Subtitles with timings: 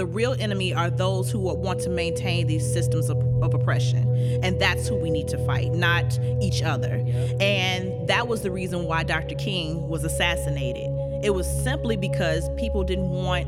[0.00, 4.40] the real enemy are those who want to maintain these systems of, of oppression.
[4.42, 7.04] And that's who we need to fight, not each other.
[7.38, 9.34] And that was the reason why Dr.
[9.34, 10.88] King was assassinated.
[11.22, 13.46] It was simply because people didn't want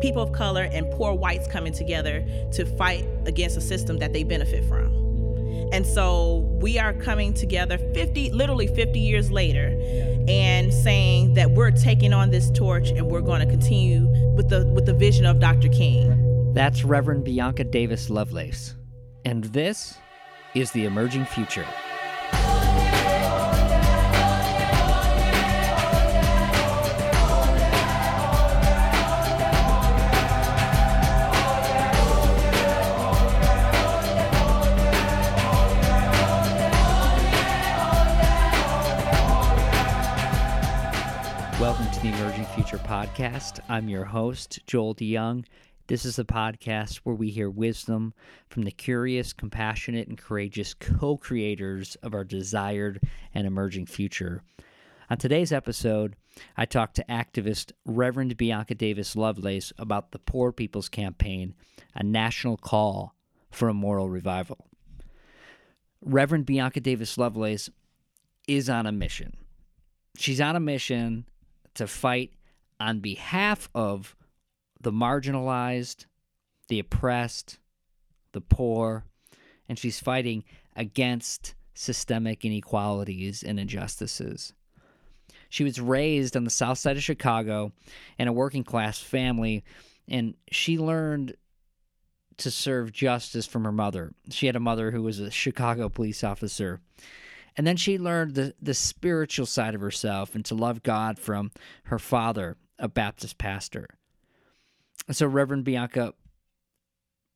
[0.00, 4.24] people of color and poor whites coming together to fight against a system that they
[4.24, 5.05] benefit from.
[5.72, 9.76] And so we are coming together 50 literally 50 years later
[10.28, 14.66] and saying that we're taking on this torch and we're going to continue with the
[14.66, 15.68] with the vision of Dr.
[15.68, 16.52] King.
[16.54, 18.74] That's Reverend Bianca Davis Lovelace.
[19.24, 19.98] And this
[20.54, 21.66] is the emerging future.
[42.06, 43.58] The Emerging Future Podcast.
[43.68, 45.44] I'm your host, Joel DeYoung.
[45.88, 48.14] This is a podcast where we hear wisdom
[48.48, 53.00] from the curious, compassionate, and courageous co creators of our desired
[53.34, 54.42] and emerging future.
[55.10, 56.14] On today's episode,
[56.56, 61.54] I talked to activist Reverend Bianca Davis Lovelace about the Poor People's Campaign,
[61.92, 63.16] a national call
[63.50, 64.68] for a moral revival.
[66.00, 67.68] Reverend Bianca Davis Lovelace
[68.46, 69.32] is on a mission.
[70.16, 71.26] She's on a mission
[71.76, 72.32] to fight
[72.78, 74.16] on behalf of
[74.80, 76.06] the marginalized,
[76.68, 77.58] the oppressed,
[78.32, 79.04] the poor,
[79.68, 84.52] and she's fighting against systemic inequalities and injustices.
[85.48, 87.72] She was raised on the south side of Chicago
[88.18, 89.64] in a working class family,
[90.08, 91.34] and she learned
[92.38, 94.12] to serve justice from her mother.
[94.30, 96.80] She had a mother who was a Chicago police officer.
[97.56, 101.50] And then she learned the, the spiritual side of herself and to love God from
[101.84, 103.88] her father, a Baptist pastor.
[105.08, 106.12] And so, Reverend Bianca,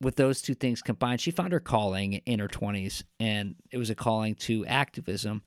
[0.01, 3.91] with those two things combined, she found her calling in her 20s, and it was
[3.91, 5.43] a calling to activism.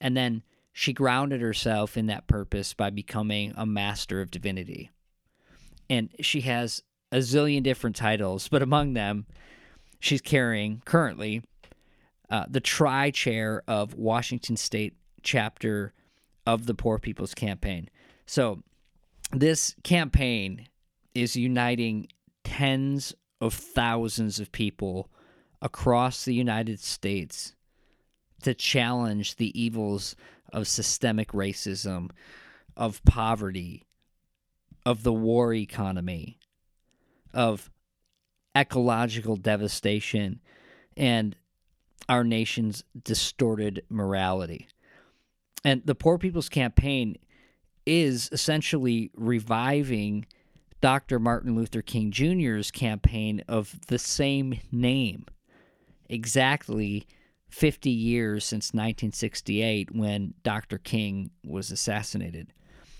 [0.00, 0.42] And then
[0.72, 4.90] she grounded herself in that purpose by becoming a master of divinity.
[5.88, 9.26] And she has a zillion different titles, but among them,
[10.00, 11.42] she's carrying currently
[12.34, 15.92] uh, the tri chair of Washington State chapter
[16.44, 17.88] of the Poor People's Campaign.
[18.26, 18.64] So,
[19.30, 20.66] this campaign
[21.14, 22.08] is uniting
[22.42, 25.12] tens of thousands of people
[25.62, 27.54] across the United States
[28.42, 30.16] to challenge the evils
[30.52, 32.10] of systemic racism,
[32.76, 33.86] of poverty,
[34.84, 36.40] of the war economy,
[37.32, 37.70] of
[38.56, 40.40] ecological devastation,
[40.96, 41.36] and
[42.08, 44.68] our nation's distorted morality.
[45.64, 47.16] And the Poor People's Campaign
[47.86, 50.26] is essentially reviving
[50.80, 51.18] Dr.
[51.18, 55.24] Martin Luther King Jr.'s campaign of the same name,
[56.08, 57.06] exactly
[57.48, 60.76] 50 years since 1968 when Dr.
[60.76, 62.52] King was assassinated.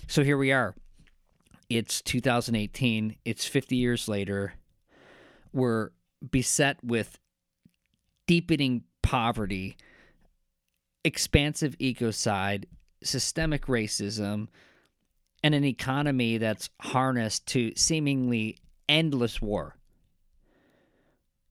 [0.07, 0.75] So here we are.
[1.69, 4.55] It's 2018, it's 50 years later.
[5.53, 5.91] We're
[6.31, 7.19] beset with
[8.27, 9.77] deepening poverty,
[11.05, 12.65] expansive ecocide,
[13.01, 14.49] systemic racism,
[15.45, 18.59] and an economy that's harnessed to seemingly
[18.89, 19.77] endless war.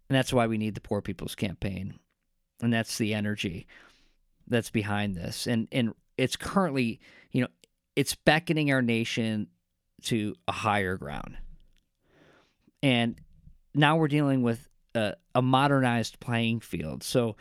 [0.09, 1.97] And that's why we need the Poor People's Campaign.
[2.62, 3.66] And that's the energy
[4.47, 5.47] that's behind this.
[5.47, 7.00] And and it's currently,
[7.31, 7.47] you know,
[7.96, 9.47] it's beckoning our nation
[10.02, 11.38] to a higher ground.
[12.81, 13.22] And
[13.73, 17.03] now we're dealing with a, modernized playing field.
[17.03, 17.35] So,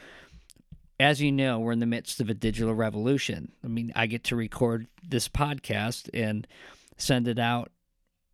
[0.99, 3.53] as you know, we're in the midst of a digital revolution.
[3.65, 6.47] I mean, I get to record this podcast and
[6.97, 7.73] send it out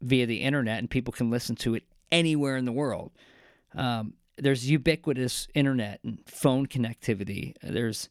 [0.01, 3.13] via the internet, and people can listen to it anywhere in the world.
[3.75, 7.55] Um, there's ubiquitous internet and phone connectivity.
[7.63, 8.09] There's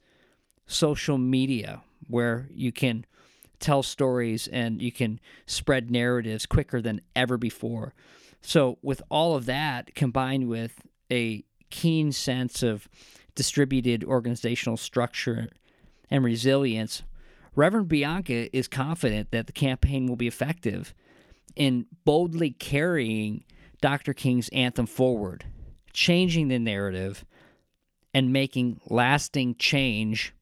[0.65, 3.05] social media where you can
[3.59, 7.93] tell stories and you can spread narratives quicker than ever before.
[8.41, 10.81] So, with all of that combined with
[11.11, 12.87] a keen sense of
[13.35, 15.49] distributed organizational structure
[16.09, 17.03] and resilience,
[17.55, 20.93] Reverend Bianca is confident that the campaign will be effective
[21.55, 23.43] in boldly carrying
[23.81, 24.13] Dr.
[24.13, 25.45] King's anthem forward,
[25.93, 27.25] changing the narrative,
[28.13, 30.33] and making lasting change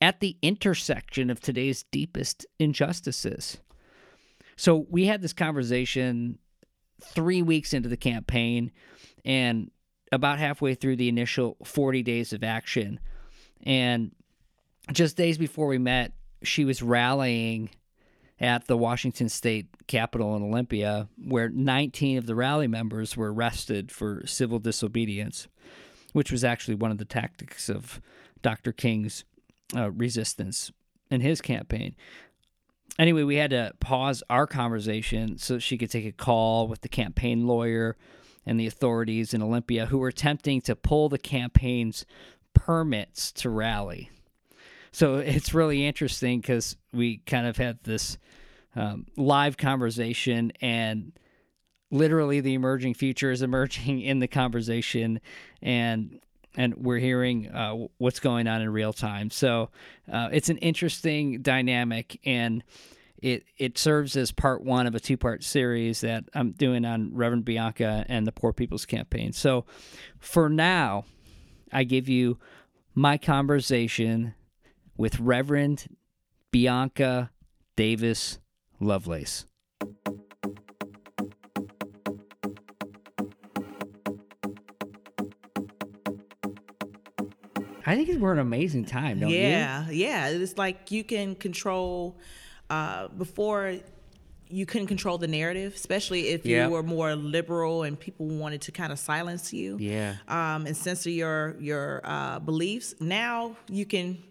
[0.00, 3.58] at the intersection of today's deepest injustices.
[4.56, 6.38] So, we had this conversation
[7.00, 8.70] three weeks into the campaign,
[9.24, 9.70] and
[10.12, 13.00] about halfway through the initial 40 days of action.
[13.64, 14.12] And
[14.92, 16.12] just days before we met,
[16.42, 17.70] she was rallying
[18.38, 23.90] at the Washington State Capitol in Olympia, where 19 of the rally members were arrested
[23.90, 25.48] for civil disobedience,
[26.12, 28.00] which was actually one of the tactics of
[28.42, 28.72] Dr.
[28.72, 29.24] King's
[29.74, 30.72] uh, resistance
[31.10, 31.94] in his campaign.
[32.98, 36.88] Anyway, we had to pause our conversation so she could take a call with the
[36.88, 37.96] campaign lawyer
[38.46, 42.04] and the authorities in Olympia who were attempting to pull the campaign's
[42.54, 44.10] permits to rally.
[44.90, 48.18] So it's really interesting because we kind of had this
[48.76, 51.12] um, live conversation and
[51.90, 55.20] literally the emerging future is emerging in the conversation
[55.60, 56.18] and
[56.54, 59.30] and we're hearing uh, what's going on in real time.
[59.30, 59.70] So
[60.12, 62.62] uh, it's an interesting dynamic, and
[63.22, 67.14] it it serves as part one of a two part series that I'm doing on
[67.14, 69.32] Reverend Bianca and the Poor People's Campaign.
[69.32, 69.64] So
[70.18, 71.04] for now,
[71.72, 72.38] I give you
[72.94, 74.34] my conversation
[74.96, 75.86] with Reverend
[76.50, 77.30] Bianca
[77.76, 78.40] Davis
[78.80, 79.46] Lovelace.
[87.84, 89.94] I think we're an amazing time, don't yeah, you?
[89.96, 90.38] Yeah, yeah.
[90.38, 92.16] It's like you can control
[92.72, 93.76] uh, before
[94.48, 96.66] you couldn't control the narrative, especially if yep.
[96.66, 100.74] you were more liberal and people wanted to kind of silence you, yeah, um, and
[100.74, 102.94] censor your your uh, beliefs.
[102.98, 104.22] Now you can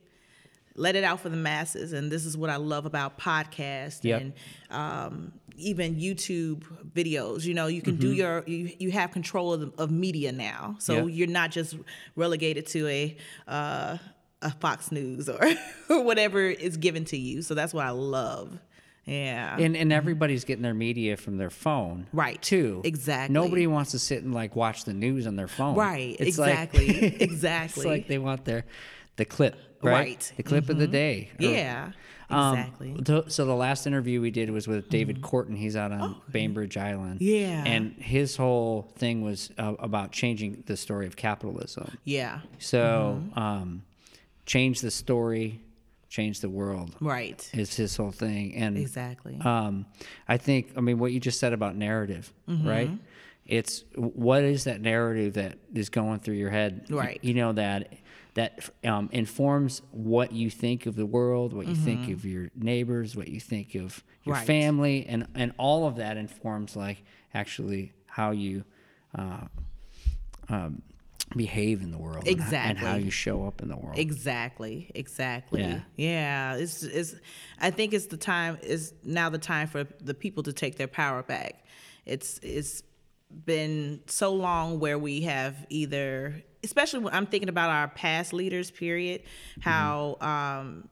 [0.75, 4.21] let it out for the masses, and this is what I love about podcasts yep.
[4.21, 4.33] and
[4.71, 6.63] um, even YouTube
[6.95, 7.45] videos.
[7.45, 8.01] You know, you can mm-hmm.
[8.01, 11.05] do your you, you have control of, of media now, so yep.
[11.09, 11.75] you're not just
[12.15, 13.17] relegated to a.
[13.47, 13.97] Uh,
[14.41, 15.39] a Fox News or,
[15.89, 17.41] or whatever is given to you.
[17.41, 18.59] So that's what I love.
[19.05, 19.57] Yeah.
[19.57, 22.07] And and everybody's getting their media from their phone.
[22.13, 22.41] Right.
[22.41, 22.81] Too.
[22.83, 23.33] Exactly.
[23.33, 25.75] Nobody wants to sit and like watch the news on their phone.
[25.75, 26.15] Right.
[26.19, 26.87] It's exactly.
[26.87, 27.81] Like, exactly.
[27.81, 28.65] it's like they want their
[29.15, 29.91] the clip, right?
[29.91, 30.33] right.
[30.37, 30.71] The clip mm-hmm.
[30.71, 30.91] of the mm-hmm.
[30.91, 31.31] day.
[31.39, 31.91] Yeah.
[32.29, 33.23] Um, exactly.
[33.27, 35.35] So the last interview we did was with David mm-hmm.
[35.35, 35.57] Korten.
[35.57, 37.21] He's out on oh, Bainbridge Island.
[37.21, 37.63] Yeah.
[37.65, 41.97] And his whole thing was uh, about changing the story of capitalism.
[42.05, 42.39] Yeah.
[42.59, 43.39] So, mm-hmm.
[43.39, 43.83] um,
[44.51, 45.61] change the story,
[46.09, 46.93] change the world.
[46.99, 47.49] Right.
[47.53, 48.53] Is his whole thing.
[48.55, 49.39] And exactly.
[49.39, 49.85] Um,
[50.27, 52.67] I think, I mean, what you just said about narrative, mm-hmm.
[52.67, 52.91] right?
[53.45, 56.87] It's what is that narrative that is going through your head?
[56.89, 57.19] Right.
[57.21, 57.93] You know, that
[58.33, 61.85] that um, informs what you think of the world, what you mm-hmm.
[61.85, 64.45] think of your neighbors, what you think of your right.
[64.45, 67.03] family, and and all of that informs like
[67.33, 68.63] actually how you
[69.17, 69.47] uh,
[70.49, 70.81] um,
[71.35, 73.97] behave in the world exactly and how, you show up in the world.
[73.97, 75.61] Exactly exactly.
[75.61, 77.15] Yeah, yeah it's, it's
[77.59, 80.87] i think it's the time is now the time for the people to take their
[80.87, 81.65] power back.
[82.05, 82.83] It's it's
[83.45, 88.69] been so long where we have either especially when i'm thinking about our past leaders
[88.69, 89.23] period
[89.61, 90.27] how mm-hmm.
[90.27, 90.89] um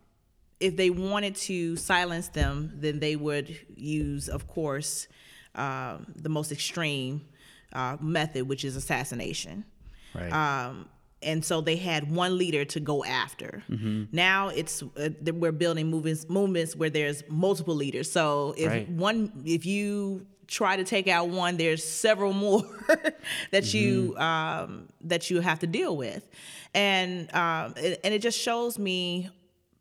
[0.60, 5.08] if they wanted to silence them then they would use of course
[5.56, 7.26] um, the most extreme
[7.74, 9.66] uh, method which is assassination
[10.14, 10.32] Right.
[10.32, 10.90] Um,
[11.22, 13.64] and so they had one leader to go after.
[13.70, 14.06] Mm-hmm.
[14.12, 18.12] Now it's uh, we're building movements movements where there's multiple leaders.
[18.12, 18.90] So if right.
[18.90, 23.78] one if you try to take out one, there's several more that mm-hmm.
[23.78, 26.28] you um, that you have to deal with,
[26.74, 29.30] and um, and it just shows me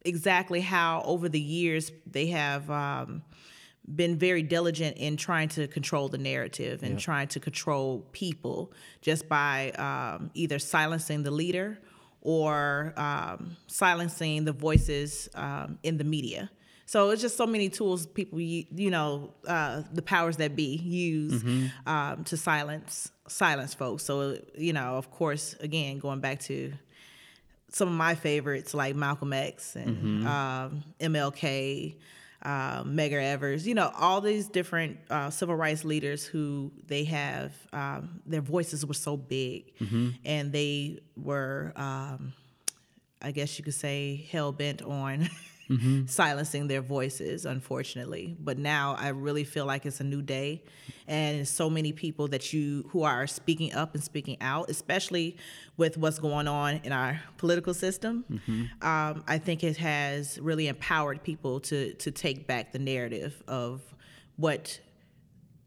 [0.04, 2.70] exactly how over the years they have.
[2.70, 3.22] Um,
[3.94, 7.00] been very diligent in trying to control the narrative and yep.
[7.00, 11.78] trying to control people just by um, either silencing the leader
[12.20, 16.50] or um, silencing the voices um, in the media.
[16.86, 20.76] So it's just so many tools people, you, you know, uh, the powers that be
[20.76, 21.66] use mm-hmm.
[21.88, 24.04] Um, to silence silence folks.
[24.04, 26.72] So you know, of course, again, going back to
[27.70, 31.14] some of my favorites like Malcolm X and mm-hmm.
[31.14, 31.96] MLK.
[32.40, 37.52] Uh, Medgar Evers, you know, all these different uh, civil rights leaders who they have,
[37.72, 40.10] um, their voices were so big mm-hmm.
[40.24, 42.32] and they were, um,
[43.20, 45.28] I guess you could say, hell bent on
[45.68, 46.06] mm-hmm.
[46.06, 48.36] silencing their voices, unfortunately.
[48.38, 50.62] But now I really feel like it's a new day,
[51.06, 55.36] and so many people that you who are speaking up and speaking out, especially
[55.76, 58.24] with what's going on in our political system.
[58.30, 58.86] Mm-hmm.
[58.86, 63.82] Um, I think it has really empowered people to to take back the narrative of
[64.36, 64.80] what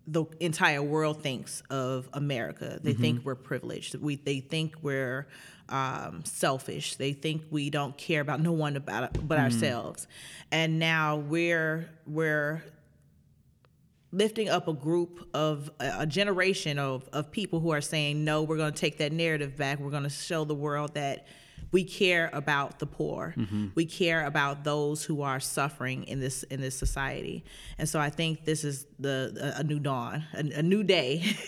[0.07, 2.79] the entire world thinks of America.
[2.81, 3.01] They mm-hmm.
[3.01, 3.95] think we're privileged.
[3.95, 5.27] We they think we're
[5.71, 6.95] um, selfish.
[6.95, 9.45] They think we don't care about no one about but mm-hmm.
[9.45, 10.07] ourselves.
[10.51, 12.63] And now we're we're
[14.11, 18.57] lifting up a group of a generation of, of people who are saying no we're
[18.57, 21.25] going to take that narrative back we're going to show the world that
[21.71, 23.33] we care about the poor.
[23.75, 27.43] We care about those who are suffering in this in this society.
[27.77, 31.23] And so I think this is the a, new dawn, a, a new day.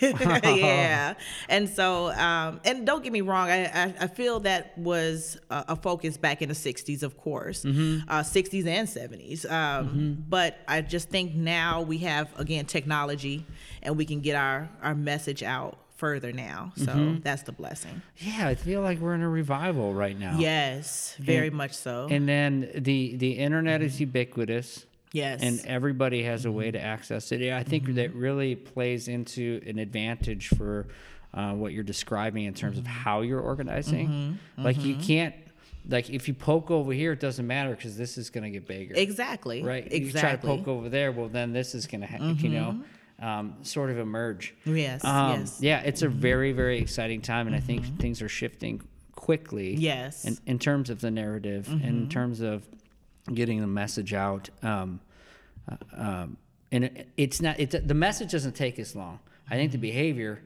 [0.58, 1.14] yeah.
[1.48, 5.64] And so um, and don't get me wrong, I, I, I feel that was a,
[5.68, 9.50] a focus back in the '60s, of course, uh, '60s and '70s.
[9.50, 13.44] Um, But I just think now we have again technology,
[13.82, 16.70] and we can get our our message out further now.
[16.76, 17.20] So mm-hmm.
[17.20, 18.02] that's the blessing.
[18.18, 20.36] Yeah, I feel like we're in a revival right now.
[20.38, 22.08] Yes, very much so.
[22.10, 24.02] And then the the internet is mm-hmm.
[24.02, 24.84] ubiquitous.
[25.12, 25.40] yes.
[25.42, 26.72] and everybody has a way mm-hmm.
[26.72, 27.40] to access it.
[27.50, 30.88] I think that really plays into an advantage for
[31.32, 34.38] uh, what you're describing in terms of how you're organizing.
[34.58, 35.34] Like you can't,
[35.88, 38.66] like if you poke over here, it doesn't matter because this is going to get
[38.66, 39.62] bigger, exactly.
[39.62, 39.90] right?
[39.90, 40.08] Exactly.
[40.08, 42.50] If You try to poke over there, well then this is going to, ha- you
[42.50, 42.82] know,
[43.24, 44.54] um, sort of emerge.
[44.64, 45.04] Yes.
[45.04, 45.58] Um, yes.
[45.60, 49.74] Yeah, it's a very very exciting time, and I think things are shifting quickly.
[49.74, 50.24] Yes.
[50.24, 52.66] In, in terms of the narrative, and in terms of
[53.32, 54.50] getting the message out.
[54.62, 55.00] Um,
[55.70, 56.36] uh, um,
[56.70, 57.58] and it, it's not.
[57.58, 59.20] It's the message doesn't take as long.
[59.50, 60.42] I think the behavior,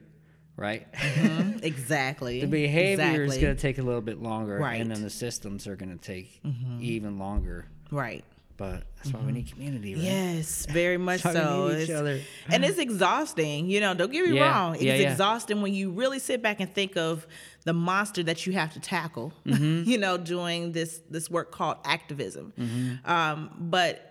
[0.55, 0.87] right?
[1.63, 2.41] exactly.
[2.41, 4.79] the behavior is going to take a little bit longer, Right.
[4.79, 6.41] and then the systems are going to take
[6.79, 7.65] even longer.
[7.91, 8.23] Right.
[8.59, 10.03] But that's why we need community, right?
[10.03, 11.31] Yes, very much so.
[11.67, 12.19] we need each It's- other.
[12.51, 13.69] And it's exhausting.
[13.69, 14.75] You know, don't get me Yeah, wrong.
[14.75, 15.11] It's yeah, yeah.
[15.11, 17.25] exhausting when you really sit back and think of
[17.63, 19.31] the monster that you have to tackle.
[19.47, 19.83] Mm-hmm.
[19.89, 22.51] you know, doing this this work called activism.
[22.59, 23.09] Mm-hmm.
[23.09, 24.05] Um, but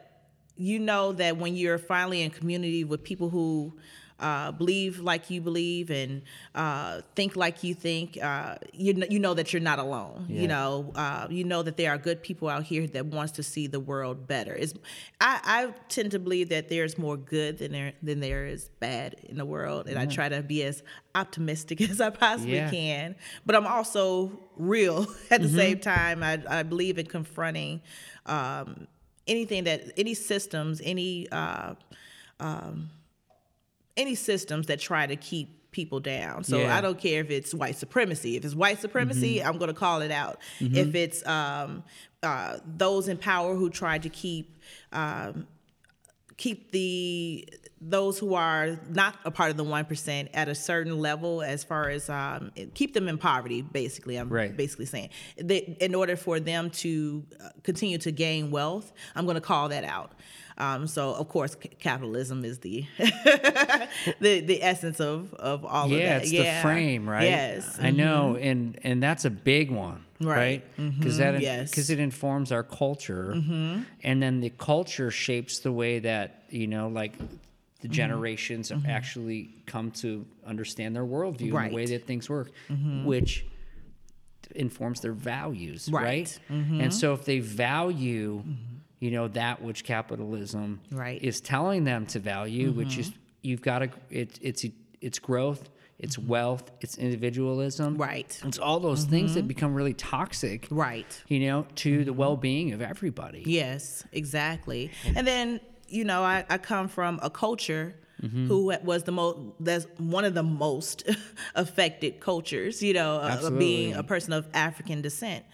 [0.56, 3.74] you know that when you're finally in community with people who
[4.20, 6.22] uh, believe like you believe and
[6.54, 10.26] uh, think like you think, uh, you know, you know that you're not alone.
[10.28, 10.42] Yeah.
[10.42, 13.42] You know, uh, you know that there are good people out here that wants to
[13.42, 14.54] see the world better.
[14.54, 14.74] It's,
[15.20, 19.14] I, I tend to believe that there's more good than there than there is bad
[19.28, 20.82] in the world, and I try to be as
[21.14, 22.70] optimistic as I possibly Yeah.
[22.70, 23.14] can.
[23.46, 26.22] But I'm also real at the same time.
[26.22, 27.82] I, I believe in confronting
[28.26, 28.86] um,
[29.26, 31.74] anything that any systems, any uh,
[32.40, 32.90] um,
[33.98, 36.42] any systems that try to keep people down.
[36.44, 36.74] So Yeah.
[36.76, 38.36] I don't care if it's white supremacy.
[38.36, 40.38] If it's white supremacy, I'm going to call it out.
[40.60, 41.84] If it's um,
[42.22, 44.58] uh, those in power who try to keep
[44.92, 45.46] um,
[46.38, 47.46] keep the
[47.80, 51.62] those who are not a part of the one percent at a certain level as
[51.64, 53.60] far as um, keep them in poverty.
[53.62, 54.56] Basically, I'm Right.
[54.56, 59.36] basically saying that in order for them to uh, continue to gain wealth, I'm going
[59.36, 60.12] to call that out.
[60.58, 65.92] Um, so of course, c- capitalism is the the the essence of of all of
[65.92, 66.22] yeah, that.
[66.22, 67.24] it's yeah, the frame, right?
[67.24, 68.46] Yes, I know, mm-hmm.
[68.48, 70.36] and and that's a big one, Right.
[70.76, 70.96] right?
[70.98, 71.42] Because that mm-hmm.
[71.42, 71.70] Yes.
[71.70, 73.82] because it informs our culture, mm-hmm.
[74.02, 77.14] and then the culture shapes the way that you know, like
[77.80, 82.50] the generations have actually come to understand their worldview and the way that things work,
[83.04, 83.46] which
[84.54, 86.02] informs their values, right?
[86.02, 86.38] Right.
[86.50, 86.80] Mm-hmm.
[86.80, 88.42] And so if they value,
[89.00, 91.18] you know, that which capitalism Right.
[91.18, 91.28] Mm-hmm.
[91.28, 93.12] is telling them to value, which is
[93.42, 94.64] you've got to it, it's
[95.00, 98.02] it's growth, it's wealth, it's individualism, Mm-hmm.
[98.02, 98.28] Right.
[98.28, 98.48] Mm-hmm.
[98.48, 101.22] It's all those things that become really toxic, right.
[101.28, 102.04] you know, to Mm-hmm.
[102.06, 103.42] the well-being of everybody.
[103.46, 104.90] Yes, exactly.
[105.16, 108.48] And then you know, I, I come from a culture Mm-hmm.
[108.48, 111.04] who was the most that's one of the most
[111.54, 112.82] affected cultures.
[112.82, 115.44] You know, uh, being a person of African descent.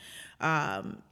[0.40, 1.02] Um,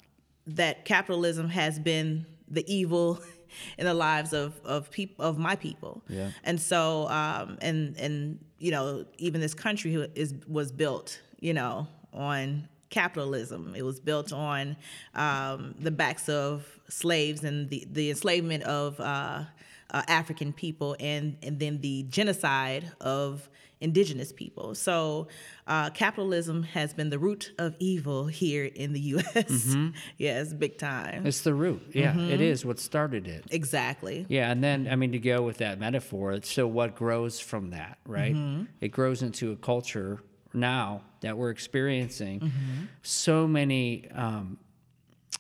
[0.47, 3.21] that capitalism has been the evil
[3.79, 6.03] in the lives of of people of my people.
[6.09, 6.31] Yeah.
[6.45, 11.87] And so, um, and and you know, even this country is was built, you know,
[12.13, 13.75] on capitalism.
[13.77, 14.77] It was built on
[15.15, 19.45] um, the backs of slaves and the the enslavement of uh,
[19.91, 23.49] uh, African people, and and then the genocide of
[23.83, 24.75] indigenous people.
[24.75, 25.29] So,
[25.67, 29.77] uh, capitalism has been the root of evil here in the U.S.
[30.19, 31.27] yes, big time.
[31.27, 31.83] It's the root.
[31.93, 32.31] Yeah, Mm-hmm.
[32.31, 33.45] it is what started it.
[33.51, 34.25] Exactly.
[34.29, 37.99] Yeah, and then I mean to go with that metaphor, so what grows from that,
[38.07, 38.35] right?
[38.35, 38.65] Mm-hmm.
[38.81, 40.21] It grows into a culture
[40.55, 42.41] now that we're experiencing.
[42.41, 42.85] Mm-hmm.
[43.03, 44.59] So many um,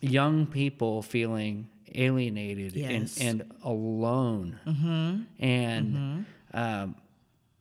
[0.00, 3.18] young people feeling alienated Yes.
[3.20, 4.58] and, and alone,
[5.38, 6.94] and um,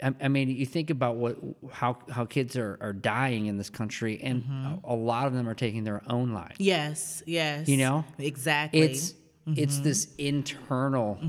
[0.02, 1.38] I, I mean, you think about what
[1.72, 4.44] how how kids are, are dying in this country, and
[4.84, 6.56] a, a lot of them are taking their own lives.
[6.60, 7.24] Yes.
[7.26, 7.68] Yes.
[7.68, 8.06] You know?
[8.18, 8.82] exactly.
[8.82, 9.14] it's
[9.48, 9.84] it's Mm-hmm.
[9.84, 11.20] this internal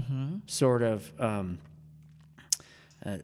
[0.46, 1.58] sort of um,
[3.06, 3.18] uh,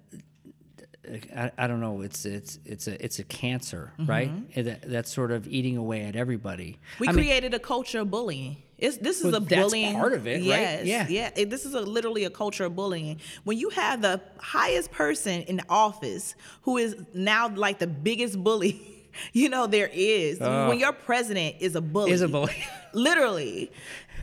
[1.34, 5.30] I, I don't know it's it's it's a it's a cancer right that, that's sort
[5.30, 7.00] of eating away at everybody Mm-hmm.
[7.00, 8.56] we I mean, created a culture of bullying.
[8.78, 10.44] It's, this is Well, a that's bullying part of it, right?
[10.44, 11.06] Yes, Yeah.
[11.08, 11.30] yeah.
[11.36, 13.20] It- this is a, literally a culture of bullying.
[13.44, 18.42] When you have the highest person in the office who is now like the biggest
[18.42, 20.68] bully you know there is Oh.
[20.68, 22.10] when your president is a bully.
[22.12, 22.56] Is a bully.
[22.92, 23.70] Literally,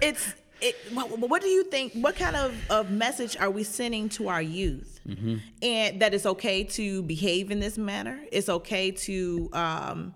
[0.02, 0.34] it's
[0.68, 0.76] it.
[0.94, 1.94] What, what do you think?
[1.94, 5.00] What kind of, of message are we sending to our youth?
[5.08, 5.36] Mm-hmm.
[5.62, 8.20] And that it's okay to behave in this manner.
[8.32, 10.14] It's okay to um,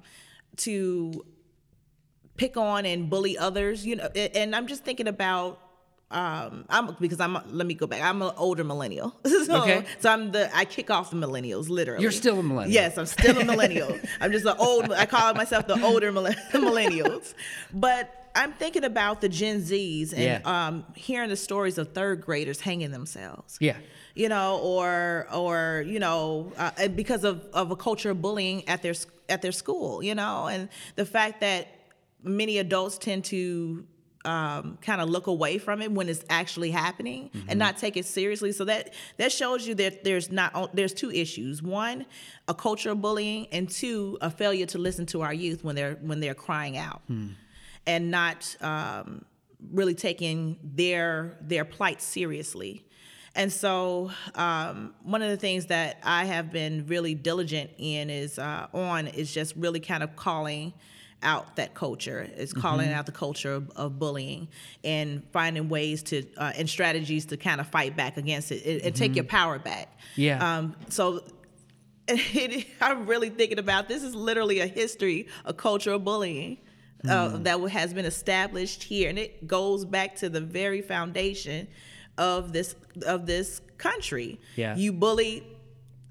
[0.58, 1.26] to
[2.38, 3.86] pick on and bully others.
[3.86, 5.60] You know, and I'm just thinking about.
[6.12, 7.38] Um, I'm because I'm.
[7.52, 8.02] Let me go back.
[8.02, 9.86] I'm an older millennial, so, Okay.
[10.00, 10.50] so I'm the.
[10.58, 12.02] I kick off the millennials, literally.
[12.02, 12.74] You're still a millennial.
[12.74, 13.96] Yes, I'm still a millennial.
[14.20, 14.92] I'm just an old.
[14.92, 17.36] I call myself the older millen- millennials,
[17.72, 20.42] but I'm thinking about the Gen Zs and Yeah.
[20.46, 23.58] um, hearing the stories of third graders hanging themselves.
[23.60, 23.78] Yeah.
[24.16, 28.82] You know, or or you know, uh, because of of a culture of bullying at
[28.82, 28.94] their
[29.30, 30.04] at their school.
[30.04, 31.68] You know, and the fact that
[32.24, 33.86] many adults tend to
[34.26, 38.06] um, kind of look away from it when it's actually happening and not take it
[38.06, 38.52] seriously.
[38.52, 42.06] So that that shows you that there's not there's two issues: one,
[42.50, 45.96] a culture of bullying, and two, a failure to listen to our youth when they're
[46.02, 47.02] when they're crying out,
[47.86, 49.26] and not um,
[49.72, 52.86] really taking their their plight seriously.
[53.36, 58.40] And so, um, one of the things that I have been really diligent in is
[58.40, 60.74] uh, on is just really kind of calling
[61.22, 64.48] out that culture, It's calling out the culture of, of bullying,
[64.84, 68.82] and finding ways to uh, and strategies to kind of fight back against it and,
[68.82, 69.98] and take your power back.
[70.16, 70.58] Yeah.
[70.58, 71.24] Um, so.
[72.12, 76.58] It, I'm really thinking about this is literally a history a culture of cultural bullying
[77.08, 81.68] uh, that has been established here, and it goes back to the very foundation
[82.18, 82.76] of this
[83.06, 84.40] of this country.
[84.56, 84.76] Yeah.
[84.76, 85.44] you bully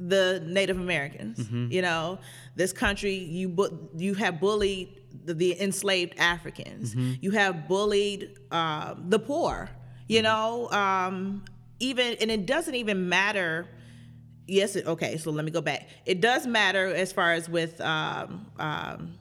[0.01, 1.51] the Native Americans.
[1.51, 2.19] You know,
[2.55, 4.89] this country you bu- you have bullied
[5.25, 6.95] the, the enslaved Africans.
[6.95, 9.69] You have bullied uh, the poor.
[10.07, 11.45] You know, um,
[11.81, 13.67] even and it doesn't even matter
[14.51, 17.79] yes it, okay so let me go back it does matter as far as with
[17.83, 19.13] um, um,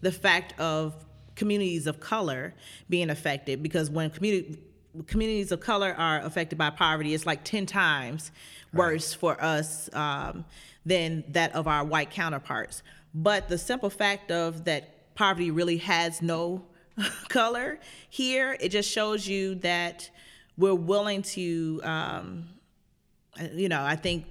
[0.00, 0.94] the fact of
[1.36, 2.54] communities of color
[2.88, 4.58] being affected because when community
[5.06, 8.32] communities of color are affected by poverty it's like 10 times
[8.72, 10.44] worse for us um,
[10.86, 12.82] than that of our white counterparts.
[13.14, 16.64] But the simple fact of that poverty really has no
[17.28, 20.08] color here it just shows you that
[20.56, 22.48] we're willing to um,
[23.52, 24.24] you know i think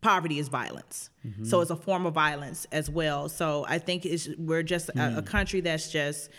[0.00, 1.10] poverty is violence.
[1.42, 3.28] So it's a form of violence as well.
[3.28, 5.20] So I think it's, we're just a, a hmm.
[5.20, 6.30] country that's just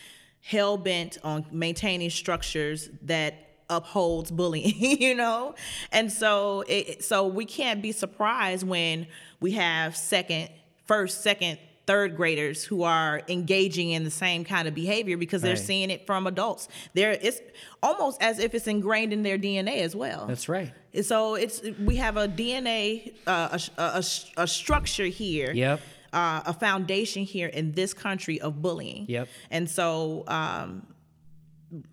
[0.42, 3.36] hell bent on maintaining structures that
[3.70, 5.56] upholds bullying, you know?
[5.92, 9.08] And so it, so we can't be surprised when
[9.40, 10.50] we have second,
[10.86, 15.56] first, second, third graders who are engaging in the same kind of behavior because they're
[15.56, 15.64] Right.
[15.64, 16.68] seeing it from adults.
[16.94, 17.42] There it's
[17.82, 20.26] almost as if it's ingrained in their DNA as well.
[20.28, 20.74] That's right.
[20.94, 24.04] And So it's we have a DNA, uh, a, a,
[24.38, 25.52] a structure here.
[25.54, 25.80] Yep.
[26.14, 29.06] Uh, a foundation here in this country of bullying.
[29.08, 29.30] Yep.
[29.50, 30.86] And so, um,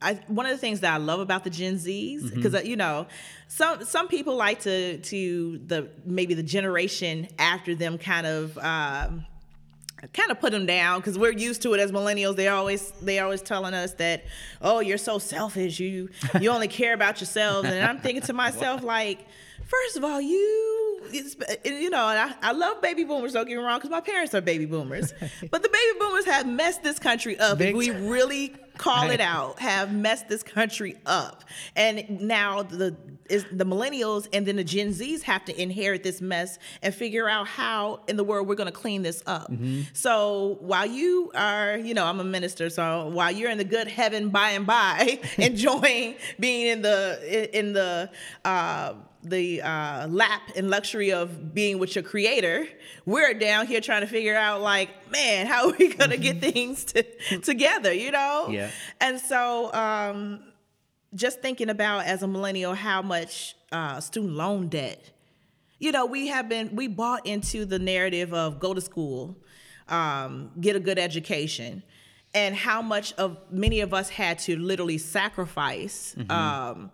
[0.03, 2.43] I one of the things that I love about the Gen Zs Mm-hmm.
[2.43, 3.07] because you know
[3.47, 8.59] some some people like to to the maybe the generation after them kind of.
[8.59, 9.25] Um,
[10.13, 12.37] kind of put them down because we're used to it as millennials.
[12.37, 14.25] They're always they always telling us that,
[14.63, 15.81] oh, you're so selfish.
[15.81, 17.69] You you only care about yourselves.
[17.69, 19.27] And I'm thinking to myself like,
[19.65, 20.78] first of all, you
[21.13, 23.33] you know, and I, I love baby boomers.
[23.33, 25.13] Don't get me wrong, because my parents are baby boomers.
[25.51, 27.59] But the baby boomers have messed this country up.
[27.59, 31.45] Big if we really call it out, have messed this country up.
[31.77, 32.97] And now the
[33.29, 37.29] is the millennials and then the Gen Zs have to inherit this mess and figure
[37.29, 39.51] out how in the world we're going to clean this up.
[39.51, 39.83] Mm-hmm.
[39.93, 43.89] So while you are, you know, I'm a minister, so while you're in the good
[43.89, 48.11] heaven by and by, enjoying being in the in the
[48.45, 52.67] uh, the uh, lap and luxury of being with your creator,
[53.05, 56.85] we're down here trying to figure out like, man, how are we gonna get things
[56.87, 57.03] to,
[57.41, 58.49] together, you know?
[58.51, 58.71] Yeah.
[59.01, 60.41] And so, um,
[61.15, 65.11] just thinking about as a millennial how much uh, student loan debt
[65.79, 69.37] you know we have been we bought into the narrative of go to school
[69.89, 71.83] um, get a good education
[72.35, 76.91] and how much of many of us had to literally sacrifice um,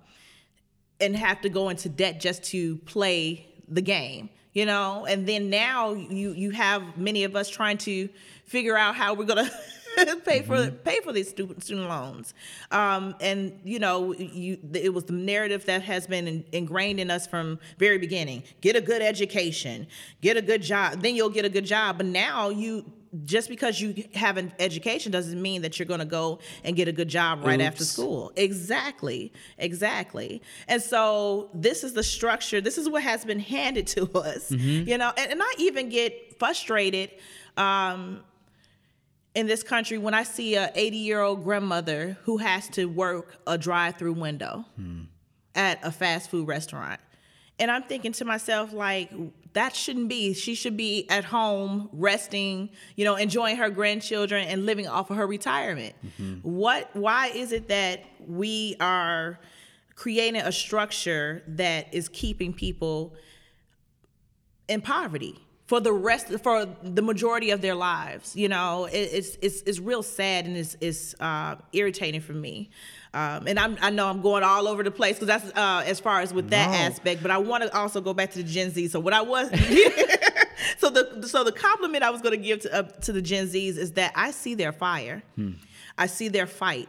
[1.05, 5.05] and have to go into debt just to play the game you know?
[5.05, 8.09] And then now you you have many of us trying to
[8.47, 9.51] figure out how we're gonna
[10.25, 12.33] pay for pay for these student student loans.
[12.71, 17.11] Um, and you know you it was the narrative that has been in, ingrained in
[17.11, 18.45] us from very beginning.
[18.61, 19.87] Get a good education.
[20.23, 21.03] Get a good job.
[21.03, 21.99] Then you'll get a good job.
[21.99, 22.91] But now you
[23.25, 26.89] just because you have an education doesn't mean that you're going to go and get
[26.89, 28.33] a good job right after school.
[28.37, 30.43] Exactly exactly.
[30.69, 34.99] And so this is the structure this is what has been handed to us you
[34.99, 37.11] know and, and i even get frustrated
[37.57, 38.21] um
[39.35, 43.37] in this country when I see a 80 year old grandmother who has to work
[43.47, 44.65] a drive through window
[45.55, 47.01] at a fast food restaurant.
[47.59, 49.11] And I'm thinking to myself, like,
[49.55, 50.35] that shouldn't be.
[50.35, 55.17] She should be at home resting, you know, enjoying her grandchildren and living off of
[55.17, 55.95] her retirement.
[56.05, 56.41] Mm-hmm.
[56.49, 59.39] What why is it that we are
[59.95, 63.15] creating a structure that is keeping people
[64.69, 69.39] in poverty for the rest for the majority of their lives you know it, it's
[69.41, 72.69] it's it's real sad and it's it's uh, irritating for me
[73.15, 76.01] um, and I'm, I know I'm going all over the place because that's uh, as
[76.01, 76.77] far as with that No.
[76.79, 77.23] aspect.
[77.23, 78.89] But I want to also go back to the Gen Z.
[78.89, 79.51] So what I was,
[80.79, 83.47] so the so the compliment I was going to give to uh, to the Gen
[83.47, 85.23] Zs is that I see their fire,
[85.97, 86.89] I see their fight.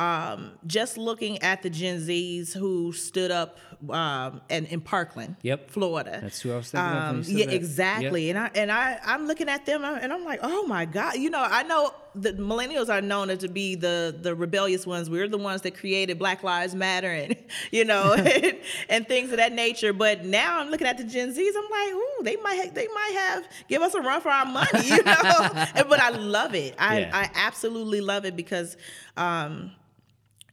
[0.00, 3.58] Um, just looking at the Gen Zs who stood up
[3.90, 5.70] um, and in Parkland, Yep.
[5.70, 6.18] Florida.
[6.22, 7.54] That's who I was thinking Um, yeah, that.
[7.54, 8.30] exactly.
[8.30, 11.16] And I and I I'm looking at them and I'm like, oh my god.
[11.16, 15.08] You know, I know the millennials are known to be the the rebellious ones.
[15.10, 17.36] We're the ones that created Black Lives Matter and
[17.70, 18.56] you know and,
[18.88, 19.92] and things of that nature.
[19.92, 21.52] But now I'm looking at the Gen Zs.
[21.56, 24.46] I'm like, ooh, they might ha- they might have give us a run for our
[24.46, 24.88] money.
[24.88, 26.74] You know, And- but I love it.
[26.78, 27.10] I Yeah.
[27.12, 28.76] I absolutely love it because.
[29.16, 29.72] Um,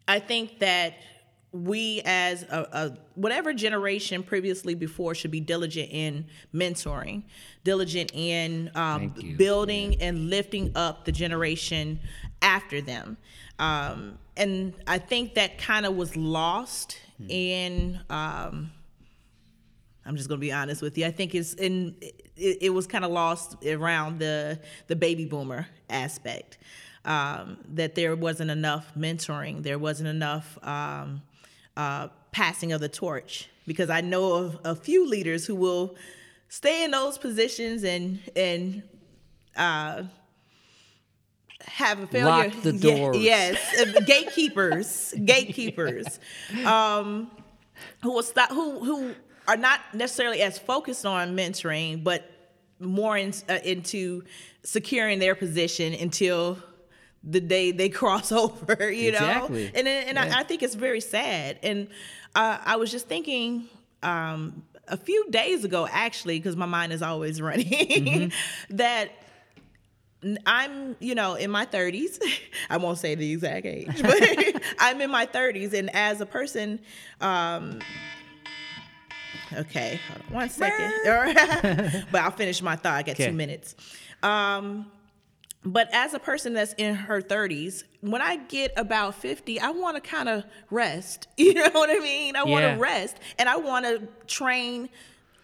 [0.08, 0.96] I think that
[1.52, 7.24] we as a, a whatever generation previously before should be diligent in mentoring,
[7.64, 12.00] diligent in um, building and lifting up the generation
[12.42, 13.18] after them.
[13.60, 17.30] Um, and I think that kind of was lost Hmm.
[17.32, 18.00] in.
[18.12, 18.72] Um,
[20.06, 21.06] I'm just gonna be honest with you.
[21.06, 25.68] I think it's in it, it was kind of lost around the the baby boomer
[25.90, 26.60] aspect.
[27.08, 31.22] Um, that there wasn't enough mentoring, there wasn't enough um,
[31.78, 33.50] uh, passing of the torch.
[33.66, 35.96] Because I know of a few leaders who will
[36.50, 38.84] stay in those positions and and
[39.56, 40.04] uh,
[41.62, 42.50] have a failure.
[42.50, 43.18] Lock the doors.
[43.18, 46.20] yes, uh, gatekeepers, gatekeepers,
[46.66, 47.30] um,
[48.02, 49.16] who will stop, who who
[49.48, 52.30] are not necessarily as focused on mentoring, but
[52.80, 54.24] more in, uh, into
[54.64, 56.58] securing their position until
[57.30, 58.92] the day they cross over.
[58.92, 59.66] You Exactly.
[59.66, 60.36] know, and and Yeah.
[60.38, 61.60] I, I think it's very sad.
[61.64, 61.88] And
[62.36, 63.66] uh, I was just thinking.
[64.04, 68.32] Um, a few days ago, actually, because my mind is always running,
[68.70, 69.10] that
[70.46, 72.22] I'm, you know, in my 30s.
[72.70, 74.18] I won't say the exact age, but
[74.80, 76.80] I'm in my 30s, and as a person,
[77.20, 77.80] um,
[79.54, 80.94] okay, hold on one second.
[82.12, 82.94] but I'll finish my thought.
[82.94, 83.28] I got Okay.
[83.28, 83.76] two minutes.
[84.24, 84.90] Um,
[85.64, 89.96] but as a person that's in her 30s, when I get about 50, I want
[89.96, 91.28] to kind of rest.
[91.38, 92.36] You know what I mean?
[92.36, 94.90] I want to rest, and I want to train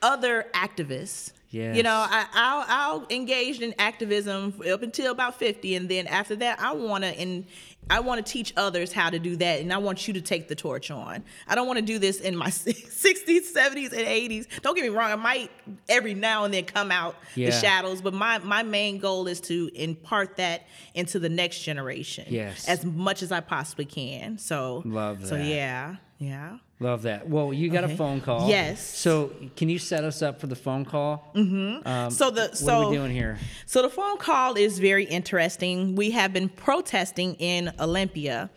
[0.02, 1.32] other activists.
[1.54, 1.78] Yes.
[1.78, 6.36] You know, I, I'll I'll engage in activism up until about 50, and then after
[6.38, 7.46] that, I want to and
[7.90, 10.48] I want to teach others how to do that, and I want you to take
[10.48, 11.24] the torch on.
[11.48, 14.48] I don't want to do this in my 60s, 70s, and 80s.
[14.62, 15.52] Don't get me wrong; I might
[15.90, 17.50] every now and then come out Yeah.
[17.52, 20.64] the shadows, but my my main goal is to impart that
[20.96, 22.68] into the next generation, Yes.
[22.68, 24.38] as much as I possibly can.
[24.40, 26.58] So Love So yeah, yeah.
[26.84, 27.30] Love that.
[27.30, 28.50] Well, you got a phone call.
[28.50, 28.86] Yes.
[28.86, 31.32] So can you set us up for the phone call?
[31.34, 31.88] Mm-hmm.
[31.88, 33.38] Um, So the what so are we doing here?
[33.66, 35.96] So the phone call is very interesting.
[35.96, 38.50] We have been protesting in Olympia,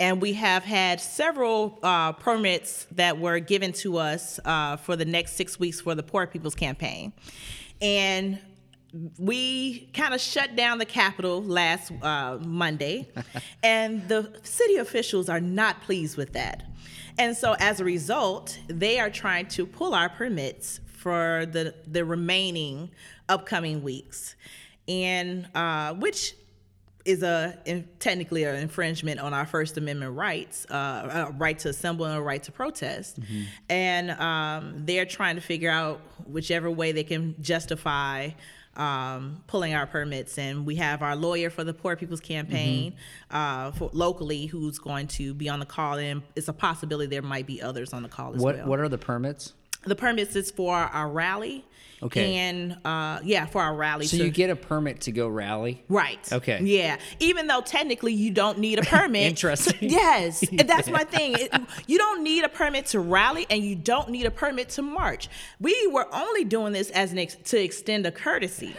[0.00, 5.04] and we have had several uh, permits that were given to us uh, for the
[5.04, 7.12] next six weeks for the Poor People's Campaign,
[7.80, 8.40] and
[9.18, 13.08] we kind of shut down the Capitol last uh, Monday,
[13.62, 16.64] and the city officials are not pleased with that.
[17.18, 22.04] And so, as a result, they are trying to pull our permits for the the
[22.04, 22.90] remaining
[23.28, 24.36] upcoming weeks,
[24.86, 26.34] and uh, which
[27.04, 31.70] is a in, technically an infringement on our First Amendment rights, uh, a right to
[31.70, 33.18] assemble and a right to protest.
[33.68, 38.30] And um, they're trying to figure out whichever way they can justify
[38.78, 40.38] um, pulling our permits.
[40.38, 42.94] And we have our lawyer for the Poor People's Campaign
[43.30, 47.22] uh, for locally who's going to be on the call, and it's a possibility there
[47.22, 48.66] might be others on the call as What well.
[48.68, 49.52] What are the permits?
[49.84, 51.64] The permits is for our rally.
[52.00, 52.34] Okay.
[52.36, 54.06] And uh, yeah, for our rally.
[54.06, 55.82] So to- you get a permit to go rally.
[55.88, 56.20] Right.
[56.32, 56.60] Okay.
[56.62, 56.98] Yeah.
[57.18, 59.22] Even though technically you don't need a permit.
[59.26, 59.74] Interesting.
[59.90, 60.44] Yes.
[60.52, 61.34] And that's my thing.
[61.36, 61.52] It-
[61.88, 65.28] you don't need a permit to rally and you don't need a permit to march.
[65.58, 68.74] We were only doing this as an ex- to extend a courtesy.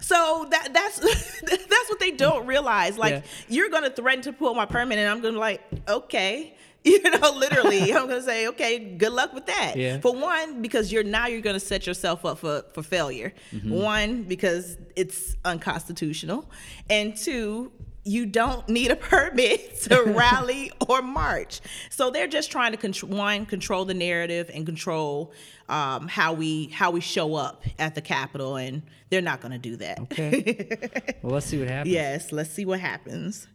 [0.00, 2.96] So that that's that's what they don't realize.
[2.98, 3.22] Like Yeah.
[3.48, 6.54] you're gonna threaten to pull my permit and I'm gonna be like, okay.
[6.98, 9.76] You know, literally, I'm gonna say, okay, good luck with that.
[9.76, 10.00] Yeah.
[10.00, 13.32] For one, because you're now you're gonna set yourself up for for failure.
[13.64, 16.50] One, because it's unconstitutional,
[16.88, 17.72] and two.
[18.04, 23.12] You don't need a permit to rally or march, so they're just trying to control
[23.12, 25.34] one, control the narrative and control
[25.68, 29.58] um, how we how we show up at the Capitol, and they're not going to
[29.58, 30.00] do that.
[30.00, 31.16] Okay.
[31.22, 31.92] well, let's see what happens.
[31.92, 33.46] Yes, let's see what happens.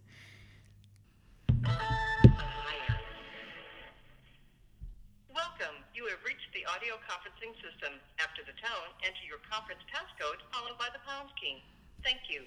[6.93, 7.97] Audio conferencing system.
[8.21, 11.57] After the tone, enter your conference passcode followed by the pound key.
[12.05, 12.45] Thank you.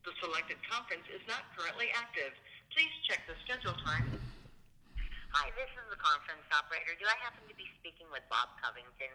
[0.00, 2.32] The selected conference is not currently active.
[2.72, 4.08] Please check the schedule time.
[5.32, 6.96] Hi, this is the conference operator.
[6.96, 9.12] Do I happen to be speaking with Bob Covington?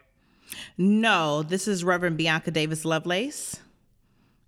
[0.78, 3.60] No, this is Reverend Bianca Davis Lovelace.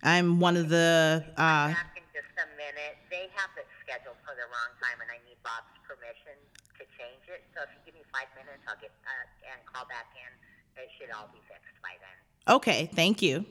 [0.03, 1.25] I'm one of the.
[1.33, 3.01] Uh, Back in just a minute.
[3.09, 6.35] They have it scheduled for the wrong time, and I need Bob's permission
[6.75, 7.47] to change it.
[7.55, 10.27] So if you give me five minutes, I'll get uh, and call back in.
[10.75, 12.17] It should all be fixed by then.
[12.59, 13.45] okay, thank you.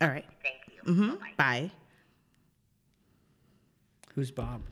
[0.00, 0.24] All right.
[0.42, 0.94] Thank you.
[0.94, 1.34] hmm Bye-bye.
[1.36, 1.70] Bye.
[4.14, 4.62] Who's Bob?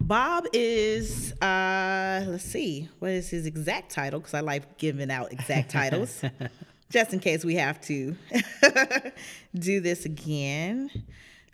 [0.00, 1.32] Bob is.
[1.40, 2.88] Uh, let's see.
[3.00, 4.20] What is his exact title?
[4.20, 6.22] Because I like giving out exact titles,
[6.90, 8.14] just in case we have to
[9.54, 10.90] do this again.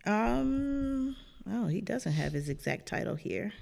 [0.06, 1.16] Um.
[1.50, 3.52] Oh, he doesn't have his exact title here.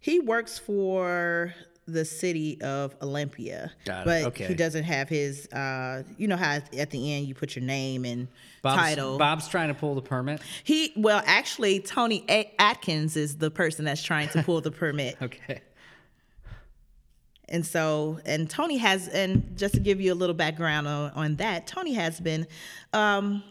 [0.00, 1.54] He works for
[1.88, 4.04] the city of Olympia, Got it.
[4.06, 4.46] but Okay.
[4.46, 5.46] he doesn't have his.
[5.52, 8.26] Uh, you know how at the end you put your name and
[8.62, 9.18] Bob's, title.
[9.18, 10.40] Bob's trying to pull the permit.
[10.64, 15.16] He well, actually, Tony A- Atkins is the person that's trying to pull the permit,
[15.22, 15.60] Okay.
[17.48, 21.36] and so and Tony has, and just to give you a little background on, on
[21.36, 22.48] that, Tony has been
[22.92, 23.44] um,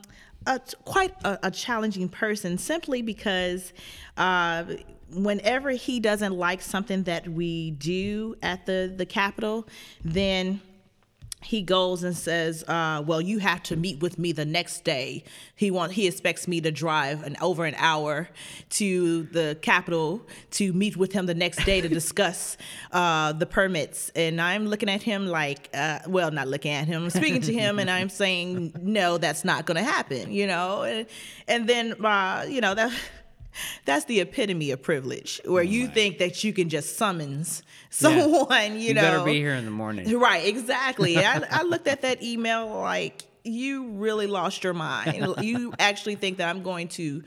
[0.46, 3.74] a, quite a, a challenging person, simply because.
[4.18, 4.66] Uh,
[5.14, 9.68] Whenever he doesn't like something that we do at the the Capitol,
[10.04, 10.60] then
[11.46, 15.24] he goes and says, uh, "Well, you have to meet with me the next day."
[15.56, 18.30] He want he expects me to drive an over an hour
[18.72, 22.58] to the Capitol to meet with him the next day to discuss
[22.92, 24.10] uh, the permits.
[24.16, 27.54] And I'm looking at him like, uh, well, not looking at him, I'm speaking to
[27.54, 30.82] him, and I'm saying, "No, that's not going to happen," you know.
[30.82, 31.06] And,
[31.48, 32.92] and then, uh, you know that.
[33.86, 38.74] That's the epitome of privilege, where oh you think that you can just summons someone.
[38.74, 40.18] You, You know, better be here in the morning.
[40.20, 41.18] Right, exactly.
[41.18, 45.36] I, I looked at that email like you really lost your mind.
[45.42, 47.24] You actually think that I'm going to,